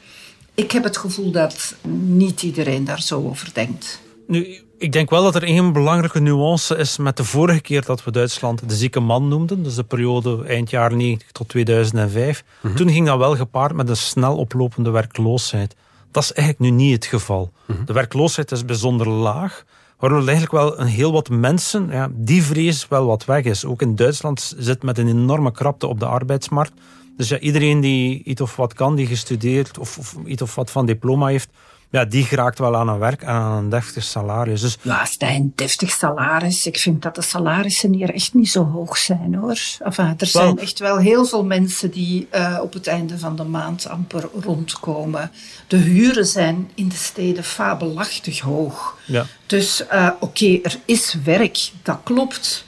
Ik 0.53 0.71
heb 0.71 0.83
het 0.83 0.97
gevoel 0.97 1.31
dat 1.31 1.75
niet 2.07 2.41
iedereen 2.41 2.83
daar 2.83 3.01
zo 3.01 3.27
over 3.27 3.49
denkt. 3.53 4.01
Nu, 4.27 4.61
ik 4.77 4.91
denk 4.91 5.09
wel 5.09 5.23
dat 5.23 5.35
er 5.35 5.43
één 5.43 5.73
belangrijke 5.73 6.19
nuance 6.19 6.75
is 6.75 6.97
met 6.97 7.17
de 7.17 7.23
vorige 7.23 7.61
keer 7.61 7.85
dat 7.85 8.03
we 8.03 8.11
Duitsland 8.11 8.69
de 8.69 8.75
zieke 8.75 8.99
man 8.99 9.27
noemden. 9.27 9.63
Dus 9.63 9.75
de 9.75 9.83
periode 9.83 10.43
eind 10.47 10.69
jaren 10.69 10.97
90 10.97 11.31
tot 11.31 11.49
2005. 11.49 12.43
Mhm. 12.61 12.75
Toen 12.75 12.89
ging 12.89 13.07
dat 13.07 13.17
wel 13.17 13.35
gepaard 13.35 13.73
met 13.73 13.89
een 13.89 13.97
snel 13.97 14.37
oplopende 14.37 14.89
werkloosheid. 14.89 15.75
Dat 16.15 16.23
is 16.23 16.33
eigenlijk 16.33 16.71
nu 16.71 16.83
niet 16.83 16.93
het 16.93 17.05
geval. 17.05 17.51
Mhm. 17.65 17.85
De 17.85 17.93
werkloosheid 17.93 18.51
is 18.51 18.65
bijzonder 18.65 19.09
laag. 19.09 19.65
Waardoor 19.97 20.19
eigenlijk 20.19 20.51
wel 20.51 20.79
een 20.79 20.87
heel 20.87 21.11
wat 21.11 21.29
mensen, 21.29 21.87
ja, 21.91 22.09
die 22.11 22.43
vrees 22.43 22.87
wel 22.87 23.05
wat 23.05 23.25
weg 23.25 23.43
is. 23.43 23.65
Ook 23.65 23.81
in 23.81 23.95
Duitsland 23.95 24.55
zit 24.57 24.83
met 24.83 24.97
een 24.97 25.07
enorme 25.07 25.51
krapte 25.51 25.87
op 25.87 25.99
de 25.99 26.05
arbeidsmarkt. 26.05 26.73
Dus 27.17 27.29
ja, 27.29 27.39
iedereen 27.39 27.79
die 27.79 28.23
iets 28.23 28.41
of 28.41 28.55
wat 28.55 28.73
kan, 28.73 28.95
die 28.95 29.05
gestudeerd 29.05 29.77
of, 29.77 29.97
of 29.97 30.15
iets 30.25 30.41
of 30.41 30.55
wat 30.55 30.71
van 30.71 30.85
diploma 30.85 31.27
heeft, 31.27 31.49
ja, 31.89 32.05
die 32.05 32.23
geraakt 32.23 32.59
wel 32.59 32.75
aan 32.75 32.87
een 32.87 32.99
werk 32.99 33.21
en 33.21 33.27
aan 33.27 33.57
een 33.57 33.69
deftig 33.69 34.03
salaris. 34.03 34.61
Dus... 34.61 34.77
Ja, 34.81 35.05
Stijn, 35.05 35.53
deftig 35.55 35.91
salaris. 35.91 36.65
Ik 36.65 36.77
vind 36.77 37.01
dat 37.01 37.15
de 37.15 37.21
salarissen 37.21 37.93
hier 37.93 38.13
echt 38.13 38.33
niet 38.33 38.49
zo 38.49 38.63
hoog 38.63 38.97
zijn 38.97 39.35
hoor. 39.35 39.59
Enfin, 39.79 40.13
er 40.17 40.27
zijn 40.27 40.59
echt 40.59 40.79
wel 40.79 40.97
heel 40.97 41.25
veel 41.25 41.45
mensen 41.45 41.91
die 41.91 42.27
uh, 42.35 42.59
op 42.61 42.73
het 42.73 42.87
einde 42.87 43.19
van 43.19 43.35
de 43.35 43.43
maand 43.43 43.87
amper 43.87 44.29
rondkomen. 44.41 45.31
De 45.67 45.77
huren 45.77 46.25
zijn 46.25 46.69
in 46.75 46.89
de 46.89 46.95
steden 46.95 47.43
fabelachtig 47.43 48.39
hoog. 48.39 48.97
Ja. 49.05 49.25
Dus 49.45 49.83
uh, 49.93 50.09
oké, 50.19 50.25
okay, 50.25 50.59
er 50.63 50.77
is 50.85 51.17
werk, 51.23 51.71
dat 51.83 51.99
klopt. 52.03 52.65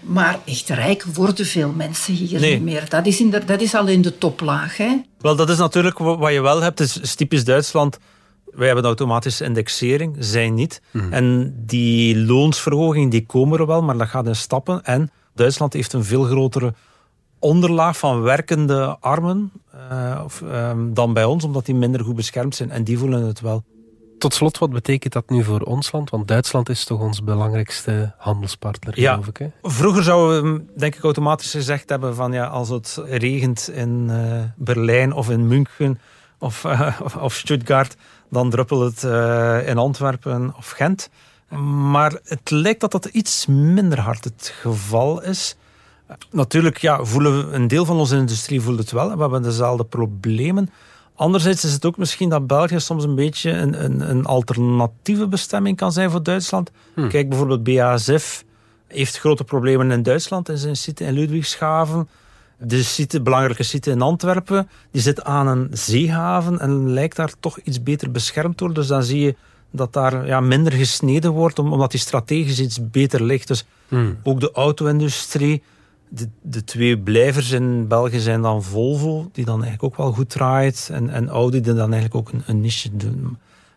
Maar 0.00 0.38
echt 0.44 0.68
rijk 0.68 1.04
worden 1.04 1.46
veel 1.46 1.72
mensen 1.72 2.14
hier 2.14 2.40
niet 2.40 2.62
meer. 2.62 2.88
Dat 2.88 3.06
is, 3.06 3.20
in 3.20 3.30
de, 3.30 3.44
dat 3.44 3.60
is 3.60 3.74
al 3.74 3.86
in 3.86 4.02
de 4.02 4.18
toplaag. 4.18 4.76
Hè? 4.76 5.00
Wel, 5.20 5.36
dat 5.36 5.48
is 5.48 5.58
natuurlijk 5.58 5.98
wat 5.98 6.32
je 6.32 6.40
wel 6.40 6.60
hebt. 6.60 6.78
Het 6.78 6.98
is 7.02 7.14
typisch 7.14 7.44
Duitsland 7.44 7.98
wij 8.56 8.66
hebben 8.66 8.84
automatische 8.84 9.44
indexering, 9.44 10.16
zij 10.18 10.50
niet. 10.50 10.82
Mhm. 10.90 11.12
En 11.12 11.54
die 11.66 12.16
loonsverhoging 12.18 13.10
die 13.10 13.26
komen 13.26 13.58
er 13.58 13.66
wel, 13.66 13.82
maar 13.82 13.98
dat 13.98 14.08
gaat 14.08 14.26
in 14.26 14.36
stappen. 14.36 14.84
En 14.84 15.10
Duitsland 15.34 15.72
heeft 15.72 15.92
een 15.92 16.04
veel 16.04 16.22
grotere 16.22 16.74
onderlaag 17.38 17.98
van 17.98 18.22
werkende 18.22 18.96
armen 19.00 19.52
uh, 19.92 20.20
of, 20.24 20.40
um, 20.40 20.94
dan 20.94 21.12
bij 21.12 21.24
ons, 21.24 21.44
omdat 21.44 21.66
die 21.66 21.74
minder 21.74 22.04
goed 22.04 22.14
beschermd 22.16 22.54
zijn. 22.54 22.70
En 22.70 22.84
die 22.84 22.98
voelen 22.98 23.22
het 23.22 23.40
wel. 23.40 23.64
Tot 24.18 24.34
slot, 24.34 24.58
wat 24.58 24.70
betekent 24.70 25.12
dat 25.12 25.30
nu 25.30 25.44
voor 25.44 25.60
ons 25.60 25.92
land? 25.92 26.10
Want 26.10 26.28
Duitsland 26.28 26.68
is 26.68 26.84
toch 26.84 27.00
ons 27.00 27.24
belangrijkste 27.24 28.14
handelspartner, 28.18 29.00
Ja. 29.00 29.10
geloof 29.10 29.26
ik. 29.26 29.36
Hè? 29.36 29.46
Vroeger 29.62 30.02
zouden 30.02 30.52
we, 30.54 30.64
denk 30.76 30.94
ik, 30.94 31.02
automatisch 31.02 31.50
gezegd 31.50 31.88
hebben 31.88 32.14
van 32.14 32.32
ja, 32.32 32.46
als 32.46 32.68
het 32.68 33.02
regent 33.04 33.70
in 33.70 34.06
eh, 34.10 34.42
Berlijn 34.56 35.12
of 35.12 35.30
in 35.30 35.46
München 35.46 35.98
of, 36.38 36.64
eh, 36.64 37.00
of 37.20 37.34
Stuttgart, 37.34 37.96
dan 38.30 38.50
druppelt 38.50 38.94
het 38.94 39.04
eh, 39.04 39.68
in 39.68 39.78
Antwerpen 39.78 40.54
of 40.56 40.70
Gent. 40.70 41.10
Maar 41.90 42.18
het 42.24 42.50
lijkt 42.50 42.80
dat 42.80 42.92
dat 42.92 43.04
iets 43.04 43.46
minder 43.46 44.00
hard 44.00 44.24
het 44.24 44.52
geval 44.60 45.22
is. 45.22 45.56
Natuurlijk 46.30 46.78
ja, 46.78 47.04
voelen 47.04 47.38
we, 47.38 47.54
een 47.54 47.68
deel 47.68 47.84
van 47.84 47.96
onze 47.96 48.16
industrie 48.16 48.60
voelt 48.60 48.78
het 48.78 48.90
wel. 48.90 49.10
en 49.10 49.16
We 49.16 49.20
hebben 49.22 49.42
dezelfde 49.42 49.84
problemen. 49.84 50.70
Anderzijds 51.14 51.64
is 51.64 51.72
het 51.72 51.84
ook 51.84 51.96
misschien 51.96 52.28
dat 52.28 52.46
België 52.46 52.80
soms 52.80 53.04
een 53.04 53.14
beetje 53.14 53.50
een, 53.50 53.84
een, 53.84 54.10
een 54.10 54.24
alternatieve 54.24 55.26
bestemming 55.28 55.76
kan 55.76 55.92
zijn 55.92 56.10
voor 56.10 56.22
Duitsland. 56.22 56.70
Kijk 57.08 57.28
bijvoorbeeld 57.28 57.62
BASF 57.62 58.44
heeft 58.86 59.18
grote 59.18 59.44
problemen 59.44 59.90
in 59.90 60.02
Duitsland 60.02 60.48
in 60.48 60.58
zijn 60.58 60.76
site 60.76 61.04
in 61.04 61.12
Ludwigshaven. 61.12 62.08
De 62.58 62.82
site, 62.82 63.20
belangrijke 63.22 63.62
site 63.62 63.90
in 63.90 64.02
Antwerpen, 64.02 64.68
die 64.90 65.02
zit 65.02 65.24
aan 65.24 65.46
een 65.46 65.68
zeehaven 65.72 66.58
en 66.60 66.90
lijkt 66.92 67.16
daar 67.16 67.32
toch 67.40 67.58
iets 67.58 67.82
beter 67.82 68.10
beschermd 68.10 68.58
door. 68.58 68.74
Dus 68.74 68.86
dan 68.86 69.02
zie 69.02 69.20
je 69.20 69.36
dat 69.70 69.92
daar 69.92 70.26
ja, 70.26 70.40
minder 70.40 70.72
gesneden 70.72 71.30
wordt, 71.32 71.58
om- 71.58 71.72
omdat 71.72 71.90
die 71.90 72.00
strategisch 72.00 72.60
iets 72.60 72.90
beter 72.90 73.22
ligt. 73.22 73.48
Dus 73.48 73.64
ook 74.22 74.40
de 74.40 74.52
auto-industrie. 74.52 75.62
De, 76.08 76.28
de 76.42 76.64
twee 76.64 76.98
blijvers 76.98 77.50
in 77.50 77.88
België 77.88 78.18
zijn 78.20 78.42
dan 78.42 78.62
Volvo, 78.62 79.28
die 79.32 79.44
dan 79.44 79.62
eigenlijk 79.62 79.82
ook 79.82 79.96
wel 79.96 80.12
goed 80.12 80.30
draait. 80.30 80.88
En, 80.92 81.10
en 81.10 81.28
Audi, 81.28 81.60
die 81.60 81.74
dan 81.74 81.92
eigenlijk 81.92 82.14
ook 82.14 82.32
een, 82.32 82.42
een 82.46 82.60
niche 82.60 82.90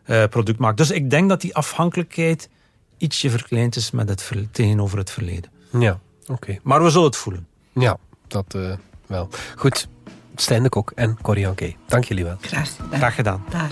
eh, 0.03 0.23
product 0.29 0.59
maakt. 0.59 0.77
Dus 0.77 0.91
ik 0.91 1.09
denk 1.09 1.29
dat 1.29 1.41
die 1.41 1.55
afhankelijkheid 1.55 2.49
ietsje 2.97 3.29
verkleind 3.29 3.75
is 3.75 3.91
met 3.91 4.09
het 4.09 4.21
ver- 4.21 4.51
tegenover 4.51 4.97
het 4.97 5.11
verleden. 5.11 5.49
Ja, 5.79 5.99
oké. 6.27 6.59
Maar 6.63 6.83
we 6.83 6.89
zullen 6.89 7.07
het 7.07 7.15
voelen. 7.15 7.47
Ja, 7.73 7.97
dat 8.31 8.53
eh, 8.55 8.71
wel. 9.07 9.29
Goed, 9.55 9.87
Stijn 10.35 10.63
de 10.63 10.69
Kok 10.69 10.91
en 10.95 11.17
Corrie 11.21 11.47
Anke, 11.47 11.75
dank 11.85 12.03
jullie 12.03 12.23
wel. 12.23 12.37
Graag 12.41 12.69
gedaan. 12.75 12.97
Graag 12.97 13.15
gedaan. 13.15 13.43
Dag. 13.49 13.71